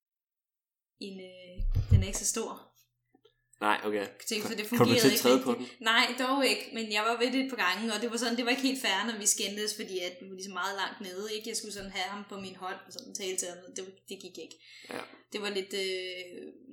en, 0.99 1.19
øh, 1.19 1.57
den 1.91 2.03
er 2.03 2.07
ikke 2.07 2.17
så 2.17 2.27
stor 2.27 2.72
nej, 3.67 3.77
okay. 3.87 4.05
Tænk, 4.29 4.41
så 4.49 4.55
det 4.59 4.65
Kom 4.69 4.77
du 4.77 4.83
fungerede 4.83 5.01
til 5.01 5.07
at 5.07 5.13
ikke 5.13 5.23
træde 5.25 5.41
på 5.47 5.53
den? 5.57 5.65
Nej, 5.91 6.05
dog 6.23 6.37
ikke, 6.51 6.65
men 6.77 6.85
jeg 6.95 7.03
var 7.07 7.15
ved 7.21 7.29
det 7.33 7.41
et 7.45 7.49
par 7.53 7.61
gange, 7.65 7.93
og 7.93 7.97
det 8.01 8.07
var 8.11 8.17
sådan, 8.17 8.35
det 8.37 8.45
var 8.45 8.51
ikke 8.55 8.67
helt 8.69 8.81
fair, 8.85 8.97
når 9.09 9.17
vi 9.23 9.27
skændtes, 9.35 9.71
fordi 9.79 9.95
at 10.07 10.13
vi 10.21 10.25
var 10.29 10.35
ligesom 10.39 10.55
meget 10.61 10.75
langt 10.81 10.99
nede, 11.07 11.25
ikke? 11.35 11.49
Jeg 11.49 11.57
skulle 11.57 11.73
sådan 11.79 11.93
have 11.97 12.09
ham 12.15 12.23
på 12.31 12.35
min 12.45 12.55
hånd, 12.63 12.79
og 12.87 12.91
sådan 12.95 13.13
tale 13.21 13.35
til 13.41 13.47
ham, 13.51 13.57
det, 13.75 13.83
det 14.09 14.17
gik 14.23 14.35
ikke. 14.45 14.57
Ja. 14.93 15.01
Det 15.33 15.41
var 15.41 15.49
lidt 15.59 15.73
øh, 15.83 16.23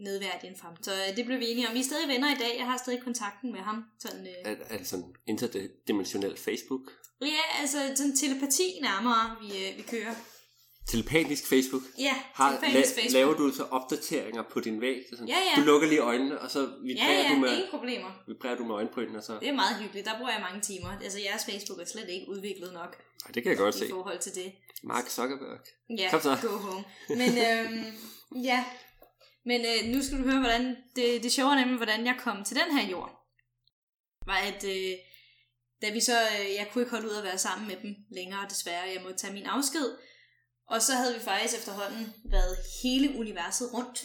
nedværdigende 0.07 0.59
for 0.59 0.67
ham. 0.69 0.77
Så 0.87 0.93
øh, 1.03 1.17
det 1.17 1.25
blev 1.27 1.39
vi 1.43 1.47
enige 1.53 1.69
om. 1.69 1.75
Vi 1.75 1.83
er 1.85 1.91
stadig 1.93 2.09
venner 2.09 2.31
i 2.37 2.39
dag, 2.45 2.53
jeg 2.61 2.67
har 2.71 2.77
stadig 2.85 3.01
kontakten 3.09 3.53
med 3.53 3.61
ham. 3.61 3.79
Sådan, 4.05 4.27
øh, 4.27 4.33
Er, 4.45 4.55
er 4.73 4.79
det 4.79 4.87
sådan 4.93 5.09
interdimensionel 5.27 6.37
Facebook? 6.37 6.85
ja, 7.23 7.61
altså 7.61 7.79
sådan 7.97 8.17
telepati 8.17 8.79
nærmere, 8.83 9.37
vi, 9.43 9.49
øh, 9.65 9.77
vi 9.79 9.83
kører. 9.83 10.15
Telepatisk 10.91 11.47
Facebook? 11.49 11.83
Ja, 11.99 12.15
Har, 12.35 12.51
telepatisk 12.51 12.97
la, 12.97 13.03
Facebook. 13.03 13.13
laver 13.13 13.35
du 13.35 13.53
så 13.55 13.65
opdateringer 13.65 14.43
på 14.53 14.61
din 14.61 14.81
væg? 14.81 14.97
Så 15.11 15.17
Sådan, 15.17 15.29
Ja, 15.29 15.39
ja. 15.39 15.61
Du 15.61 15.67
lukker 15.67 15.89
lige 15.89 16.01
øjnene, 16.01 16.41
og 16.41 16.51
så 16.51 16.61
Ja, 16.61 16.67
vibrerer, 16.87 17.23
ja, 17.29 17.35
du, 17.35 17.39
med, 17.41 17.51
ingen 17.53 17.71
problemer. 17.71 18.11
vibrerer 18.29 18.57
du 18.57 18.65
med 18.65 18.75
øjenbrynen, 18.75 19.17
og 19.17 19.23
så... 19.23 19.39
Det 19.41 19.49
er 19.49 19.53
meget 19.53 19.77
hyggeligt. 19.83 20.07
Der 20.07 20.17
bruger 20.19 20.31
jeg 20.33 20.41
mange 20.41 20.61
timer. 20.61 20.89
Altså, 21.05 21.19
jeres 21.21 21.45
Facebook 21.45 21.81
er 21.81 21.85
slet 21.85 22.09
ikke 22.09 22.27
udviklet 22.29 22.73
nok 22.73 22.97
Ej, 23.27 23.31
det 23.35 23.43
kan 23.43 23.51
jeg 23.51 23.59
godt 23.59 23.75
se. 23.75 23.87
i 23.87 23.91
forhold 23.91 24.19
til 24.19 24.35
det. 24.35 24.53
Mark 24.83 25.07
Zuckerberg. 25.09 25.59
Ja, 25.99 26.09
Kom 26.11 26.21
så. 26.21 26.37
go 26.43 26.49
home. 26.57 26.85
Men 27.09 27.31
øhm, 27.49 27.85
ja, 28.45 28.65
men 29.45 29.61
øh, 29.61 29.95
nu 29.95 30.03
skal 30.03 30.19
du 30.19 30.23
høre, 30.23 30.41
hvordan 30.41 30.77
det, 30.97 31.23
det 31.23 31.33
sjove 31.33 31.51
er 31.53 31.59
nemlig, 31.61 31.77
hvordan 31.77 32.07
jeg 32.07 32.17
kom 32.19 32.45
til 32.45 32.57
den 32.57 32.79
her 32.79 32.91
jord. 32.91 33.11
Var 34.27 34.37
at, 34.51 34.65
øh, 34.65 34.93
da 35.83 35.91
vi 35.93 36.01
så, 36.01 36.13
øh, 36.13 36.47
jeg 36.59 36.69
kunne 36.73 36.83
ikke 36.83 36.91
holde 36.97 37.09
ud 37.11 37.15
at 37.17 37.25
være 37.25 37.39
sammen 37.39 37.69
med 37.69 37.77
dem 37.83 37.95
længere, 38.11 38.47
desværre. 38.51 38.83
Jeg 38.95 39.03
måtte 39.03 39.19
tage 39.19 39.33
min 39.33 39.47
afsked. 39.47 39.87
Og 40.71 40.83
så 40.83 40.93
havde 40.95 41.15
vi 41.15 41.21
faktisk 41.21 41.55
efterhånden 41.59 42.15
været 42.25 42.57
hele 42.83 43.19
universet 43.19 43.75
rundt 43.75 44.05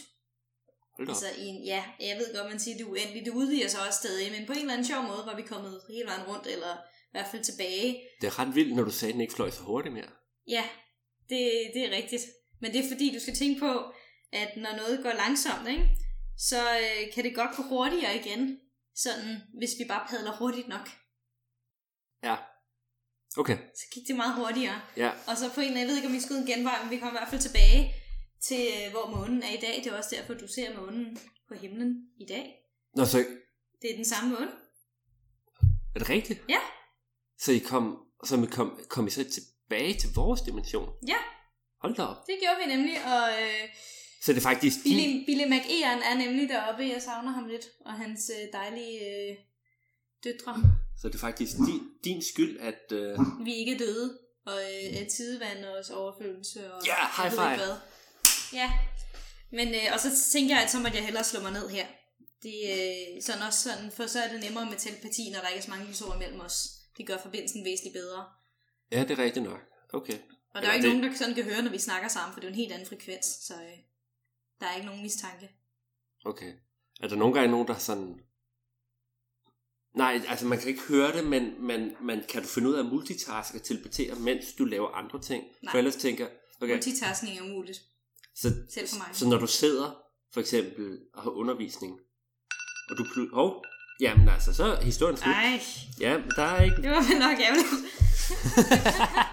Hold. 0.96 1.08
Altså 1.08 1.26
i 1.38 1.44
en, 1.46 1.64
ja, 1.64 1.84
jeg 2.00 2.18
ved 2.18 2.36
godt, 2.36 2.50
man 2.50 2.60
siger, 2.60 2.76
det 2.76 2.84
er 2.84 2.90
uendeligt. 2.90 3.24
Det 3.26 3.32
udvider 3.32 3.68
sig 3.68 3.86
også 3.86 3.98
stadig, 3.98 4.32
men 4.32 4.46
på 4.46 4.52
en 4.52 4.58
eller 4.58 4.72
anden 4.72 4.86
sjov 4.86 5.02
måde 5.02 5.22
var 5.26 5.36
vi 5.36 5.42
kommet 5.42 5.82
hele 5.88 6.06
vejen 6.06 6.26
rundt, 6.28 6.46
eller 6.46 6.72
i 7.08 7.12
hvert 7.12 7.26
fald 7.30 7.44
tilbage. 7.44 8.02
Det 8.20 8.26
er 8.26 8.38
ret 8.38 8.54
vildt, 8.54 8.76
når 8.76 8.84
du 8.84 8.90
sagde, 8.90 9.10
at 9.10 9.14
den 9.14 9.20
ikke 9.20 9.34
fløj 9.34 9.50
så 9.50 9.62
hurtigt 9.62 9.94
mere. 9.94 10.10
Ja, 10.48 10.64
det, 11.28 11.70
det 11.74 11.84
er 11.86 11.96
rigtigt. 11.96 12.22
Men 12.60 12.72
det 12.72 12.84
er 12.84 12.88
fordi, 12.88 13.14
du 13.14 13.20
skal 13.20 13.34
tænke 13.34 13.60
på, 13.60 13.92
at 14.32 14.56
når 14.56 14.76
noget 14.76 15.02
går 15.02 15.12
langsomt, 15.12 15.68
ikke, 15.68 15.88
så 16.38 16.60
øh, 16.78 17.12
kan 17.14 17.24
det 17.24 17.34
godt 17.34 17.56
gå 17.56 17.62
hurtigere 17.62 18.16
igen. 18.16 18.60
Sådan, 18.94 19.42
hvis 19.58 19.70
vi 19.78 19.84
bare 19.88 20.06
padler 20.10 20.36
hurtigt 20.36 20.68
nok. 20.68 20.88
Ja. 22.22 22.36
Okay. 23.36 23.56
Så 23.74 23.84
gik 23.94 24.02
det 24.08 24.16
meget 24.16 24.34
hurtigere. 24.34 24.80
Ja. 24.96 25.10
Og 25.28 25.36
så 25.36 25.50
på 25.54 25.60
en 25.60 25.66
eller 25.66 25.80
anden, 25.80 25.80
jeg 25.80 25.88
ved 25.88 25.96
ikke, 25.96 26.08
om 26.08 26.14
vi 26.14 26.20
skal 26.20 26.36
ud 26.36 26.40
en 26.40 26.46
genvej, 26.46 26.82
men 26.82 26.90
vi 26.90 26.96
kommer 26.96 27.12
i 27.14 27.18
hvert 27.20 27.30
fald 27.30 27.40
tilbage 27.40 27.94
til, 28.40 28.60
øh, 28.76 28.90
hvor 28.90 29.06
månen 29.16 29.42
er 29.42 29.52
i 29.58 29.60
dag. 29.60 29.80
Det 29.84 29.92
er 29.92 29.96
også 29.96 30.14
derfor, 30.16 30.34
du 30.34 30.48
ser 30.48 30.80
månen 30.80 31.18
på 31.48 31.54
himlen 31.54 31.90
i 32.20 32.26
dag. 32.28 32.54
Nå, 32.96 33.04
så 33.04 33.18
Det 33.82 33.90
er 33.92 33.96
den 33.96 34.04
samme 34.04 34.30
måne. 34.30 34.50
er 35.94 35.98
det 35.98 36.08
rigtigt? 36.10 36.40
Ja. 36.48 36.58
Så 37.38 37.52
I 37.52 37.58
kom, 37.58 37.98
så 38.24 38.42
I 38.42 38.46
kom, 38.46 38.80
kom 38.88 39.06
I 39.06 39.10
så 39.10 39.24
tilbage 39.30 39.94
til 39.94 40.08
vores 40.14 40.40
dimension? 40.40 40.88
Ja, 41.08 41.16
Hold 41.80 41.94
da 41.96 42.02
op. 42.02 42.16
det 42.26 42.34
gjorde 42.42 42.56
vi 42.66 42.74
nemlig, 42.76 42.96
og 43.04 43.28
øh, 43.42 43.68
Så 44.22 44.32
det 44.32 44.38
er 44.38 44.42
faktisk. 44.42 44.76
Billy, 44.82 45.24
Billy 45.26 45.44
McEan 45.44 45.98
er 46.10 46.14
nemlig 46.18 46.48
deroppe. 46.48 46.82
Jeg 46.82 47.02
savner 47.02 47.30
ham 47.32 47.46
lidt, 47.46 47.64
og 47.86 47.92
hans 47.92 48.30
øh, 48.36 48.52
dejlige 48.52 48.98
øh, 49.30 49.36
døtre. 50.24 50.62
Så 51.00 51.08
det 51.08 51.14
er 51.14 51.18
faktisk 51.18 51.56
din, 51.56 51.82
din 52.04 52.22
skyld, 52.22 52.60
at... 52.60 52.92
Øh, 52.92 53.18
Vi 53.44 53.54
ikke 53.54 53.74
er 53.74 53.78
døde, 53.78 54.18
og 54.46 54.58
øh, 54.58 54.96
er 55.02 55.08
tidevand 55.08 55.64
og 55.64 55.76
også 55.78 55.94
overfølelse. 55.94 56.72
Og, 56.74 56.82
Ja, 56.86 56.94
high 57.16 57.32
ved 57.32 57.44
ikke 57.50 57.56
five. 57.56 57.66
hvad. 57.66 57.76
Ja, 58.52 58.72
men 59.52 59.68
øh, 59.74 59.92
og 59.94 60.00
så 60.00 60.08
tænker 60.32 60.54
jeg, 60.54 60.64
at 60.64 60.70
så 60.70 60.78
måtte 60.78 60.96
jeg 60.96 61.04
hellere 61.04 61.24
slå 61.24 61.40
mig 61.40 61.52
ned 61.52 61.68
her. 61.68 61.86
Det 62.42 62.56
øh, 62.74 63.22
sådan 63.22 63.42
også 63.42 63.60
sådan, 63.70 63.90
for 63.92 64.06
så 64.06 64.18
er 64.20 64.32
det 64.32 64.40
nemmere 64.40 64.66
med 64.70 64.76
telepati, 64.78 65.30
når 65.32 65.40
der 65.40 65.48
ikke 65.48 65.58
er 65.58 65.62
så 65.62 65.70
mange 65.70 65.86
lysår 65.86 66.14
imellem 66.14 66.40
os. 66.40 66.68
Det 66.98 67.06
gør 67.06 67.18
forbindelsen 67.22 67.64
væsentligt 67.64 67.92
bedre. 67.94 68.24
ja, 68.92 69.00
det 69.02 69.10
er 69.10 69.18
rigtigt 69.18 69.44
nok. 69.44 69.60
Okay. 69.92 70.18
Og 70.54 70.62
der 70.62 70.68
er 70.68 70.72
jo 70.72 70.72
Eller 70.72 70.74
ikke 70.74 70.86
det- 70.88 70.96
nogen, 70.96 71.12
der 71.12 71.18
sådan 71.18 71.34
kan 71.34 71.44
høre, 71.44 71.62
når 71.62 71.70
vi 71.70 71.78
snakker 71.78 72.08
sammen, 72.08 72.32
for 72.32 72.40
det 72.40 72.46
er 72.46 72.50
en 72.50 72.56
helt 72.62 72.72
anden 72.72 72.88
frekvens, 72.88 73.26
så 73.26 73.54
øh, 73.54 73.78
der 74.60 74.66
er 74.66 74.74
ikke 74.74 74.86
nogen 74.86 75.02
mistanke. 75.02 75.50
Okay. 76.24 76.52
Er 77.02 77.08
der 77.08 77.16
nogle 77.16 77.34
gange 77.34 77.50
nogen, 77.50 77.68
der 77.68 77.74
er 77.74 77.78
sådan... 77.78 78.20
Nej, 79.96 80.22
altså 80.28 80.46
man 80.46 80.58
kan 80.58 80.68
ikke 80.68 80.82
høre 80.88 81.12
det, 81.12 81.26
men, 81.26 81.66
men, 81.66 81.90
men 82.02 82.20
kan 82.28 82.42
du 82.42 82.48
finde 82.48 82.68
ud 82.68 82.74
af 82.74 82.78
at 82.78 82.86
multitaske 82.86 83.58
og 83.58 83.62
teleportere, 83.62 84.14
mens 84.14 84.44
du 84.58 84.64
laver 84.64 84.88
andre 84.88 85.20
ting? 85.20 85.44
Nej. 85.62 85.70
For 85.70 85.78
ellers 85.78 85.96
tænker 85.96 86.26
okay, 86.60 86.74
Multitasking 86.74 87.38
er 87.38 87.42
umuligt, 87.42 87.80
så, 88.36 88.52
selv 88.70 88.88
for 88.88 88.96
mig. 88.96 89.06
så 89.12 89.28
når 89.28 89.38
du 89.38 89.46
sidder 89.46 89.96
for 90.32 90.40
eksempel 90.40 90.98
og 91.14 91.22
har 91.22 91.30
undervisning, 91.30 91.98
og 92.90 92.96
du 92.98 93.04
pludselig... 93.04 93.28
Hov, 93.34 93.64
jamen 94.00 94.28
altså, 94.28 94.54
så 94.54 94.64
er 94.64 94.82
historien 94.82 95.16
slut. 95.16 95.34
Ej, 95.34 95.60
Ja, 96.00 96.18
men 96.18 96.30
der 96.36 96.42
er 96.42 96.62
ikke... 96.62 96.76
det 96.76 96.90
var 96.90 97.18
nok 97.28 97.38
ærgerligt. 97.40 97.68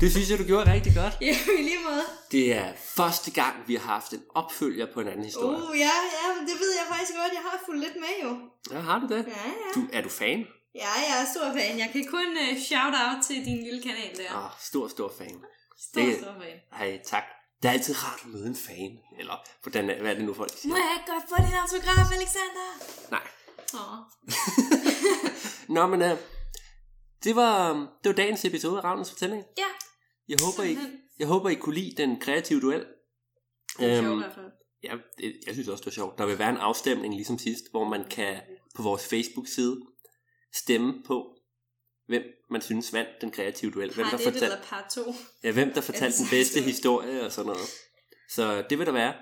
Det 0.00 0.10
synes 0.12 0.30
jeg, 0.30 0.38
du 0.38 0.44
gjorde 0.44 0.72
rigtig 0.72 0.92
godt. 0.94 1.14
ja, 1.20 1.36
i 1.58 1.62
lige 1.62 1.78
måde. 1.88 2.04
Det 2.30 2.52
er 2.52 2.72
første 2.96 3.30
gang, 3.30 3.54
vi 3.66 3.74
har 3.74 3.86
haft 3.92 4.12
en 4.12 4.22
opfølger 4.34 4.86
på 4.94 5.00
en 5.00 5.08
anden 5.08 5.24
historie. 5.24 5.58
Uh, 5.62 5.78
ja, 5.78 5.94
ja, 6.16 6.24
men 6.36 6.42
det 6.48 6.56
ved 6.62 6.70
jeg 6.78 6.86
faktisk 6.96 7.12
godt. 7.20 7.32
Jeg 7.32 7.40
har 7.50 7.58
fulgt 7.66 7.80
lidt 7.80 7.96
med 8.04 8.14
jo. 8.24 8.30
Ja, 8.74 8.80
har 8.80 8.98
du 8.98 9.06
det? 9.14 9.26
Ja, 9.26 9.32
ja. 9.46 9.68
Du, 9.74 9.80
er 9.92 10.00
du 10.02 10.08
fan? 10.08 10.38
Ja, 10.74 10.88
jeg 11.08 11.14
er 11.22 11.26
stor 11.34 11.52
fan. 11.58 11.78
Jeg 11.78 11.90
kan 11.92 12.04
kun 12.10 12.26
uh, 12.42 12.58
shout 12.68 12.94
out 13.04 13.18
til 13.26 13.36
din 13.44 13.58
lille 13.64 13.82
kanal 13.82 14.12
der. 14.16 14.44
Ah, 14.44 14.50
stor, 14.60 14.88
stor 14.88 15.12
fan. 15.18 15.36
Stor, 15.90 16.00
det- 16.00 16.16
stor 16.22 16.34
fan. 16.42 16.56
Hej, 16.78 17.00
tak. 17.06 17.22
Det 17.62 17.68
er 17.68 17.72
altid 17.72 17.94
rart 18.04 18.20
at 18.24 18.30
møde 18.30 18.46
en 18.46 18.56
fan. 18.56 18.92
Eller, 19.18 19.34
hvordan, 19.62 19.84
hvad 20.00 20.10
er 20.10 20.14
det 20.14 20.24
nu, 20.24 20.34
folk 20.34 20.50
siger? 20.58 20.68
Må 20.72 20.76
jeg 20.76 20.98
godt 21.06 21.24
få 21.28 21.36
din 21.46 21.56
autograf, 21.62 22.06
Alexander? 22.18 22.66
Nej. 23.10 23.26
Åh. 23.74 23.98
Nå, 25.76 25.86
men 25.86 26.02
uh, 26.02 26.18
det, 27.24 27.36
var, 27.36 27.72
det 27.72 28.08
var 28.10 28.12
dagens 28.12 28.44
episode 28.44 28.78
af 28.78 28.84
Ravnens 28.84 29.10
Fortælling. 29.10 29.42
Ja, 29.58 29.64
Jeg 30.30 30.38
håber, 30.46 30.62
I, 30.62 30.76
jeg 31.18 31.26
håber, 31.26 31.48
I 31.48 31.54
kunne 31.54 31.74
lide 31.74 32.02
den 32.02 32.20
kreative 32.20 32.60
duel. 32.60 32.86
Det 33.78 33.90
er 33.90 33.98
Øhm, 33.98 34.04
sjovt. 34.04 34.24
Ja, 34.82 34.96
det, 35.18 35.40
jeg 35.46 35.54
synes 35.54 35.68
også, 35.68 35.80
det 35.82 35.86
var 35.86 35.92
sjovt. 35.92 36.18
Der 36.18 36.26
vil 36.26 36.38
være 36.38 36.50
en 36.50 36.56
afstemning, 36.56 37.14
ligesom 37.14 37.38
sidst, 37.38 37.64
hvor 37.70 37.84
man 37.88 38.04
kan 38.08 38.40
på 38.74 38.82
vores 38.82 39.06
Facebook-side 39.08 39.80
stemme 40.54 41.02
på, 41.06 41.36
hvem 42.06 42.22
man 42.50 42.62
synes 42.62 42.92
vandt 42.92 43.10
den 43.20 43.30
kreative 43.30 43.70
duel. 43.70 43.94
Hvem 43.94 44.06
der 44.06 44.14
1 44.18 44.20
fortalte, 44.20 44.56
part 44.64 44.84
2. 44.94 45.00
ja, 45.42 45.52
hvem 45.52 45.72
der 45.72 45.80
fortalte 45.80 46.18
den 46.18 46.26
bedste 46.30 46.60
historie. 46.60 47.06
historie 47.06 47.26
og 47.26 47.32
sådan 47.32 47.46
noget. 47.46 47.68
Så 48.30 48.64
det 48.70 48.78
vil 48.78 48.86
der 48.86 48.92
være. 48.92 49.14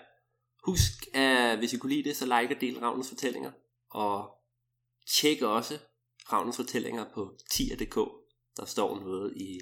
Husk, 0.64 1.07
at 1.14 1.59
hvis 1.59 1.73
I 1.73 1.77
kunne 1.77 1.92
lide 1.92 2.09
det, 2.09 2.16
så 2.16 2.25
like 2.25 2.55
og 2.55 2.61
del 2.61 2.79
Ravnens 2.79 3.09
Fortællinger. 3.09 3.53
Og 3.90 4.31
tjek 5.11 5.42
også 5.42 5.79
Ravnens 6.33 6.57
Fortællinger 6.57 7.05
på 7.14 7.38
tier.dk. 7.51 7.97
Der 8.57 8.64
står 8.66 9.01
noget 9.01 9.37
i... 9.37 9.61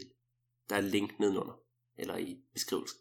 Der 0.69 0.75
er 0.77 0.79
et 0.79 0.85
link 0.85 1.19
nedenunder. 1.21 1.55
Eller 1.99 2.17
i 2.17 2.37
beskrivelsen. 2.55 2.99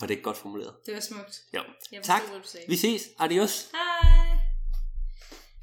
Var 0.00 0.06
det 0.06 0.14
ikke 0.14 0.24
godt 0.24 0.36
formuleret? 0.36 0.76
Det 0.86 0.94
var 0.94 1.00
smukt. 1.00 1.42
Ja. 1.52 1.62
Jeg 1.92 2.02
Tak. 2.02 2.22
Vi 2.68 2.76
ses. 2.76 3.08
Adios. 3.18 3.70
Hej. 3.70 4.12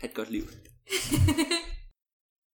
Ha' 0.01 0.07
et 0.07 0.13
godt 0.13 0.29
liv. 0.31 0.43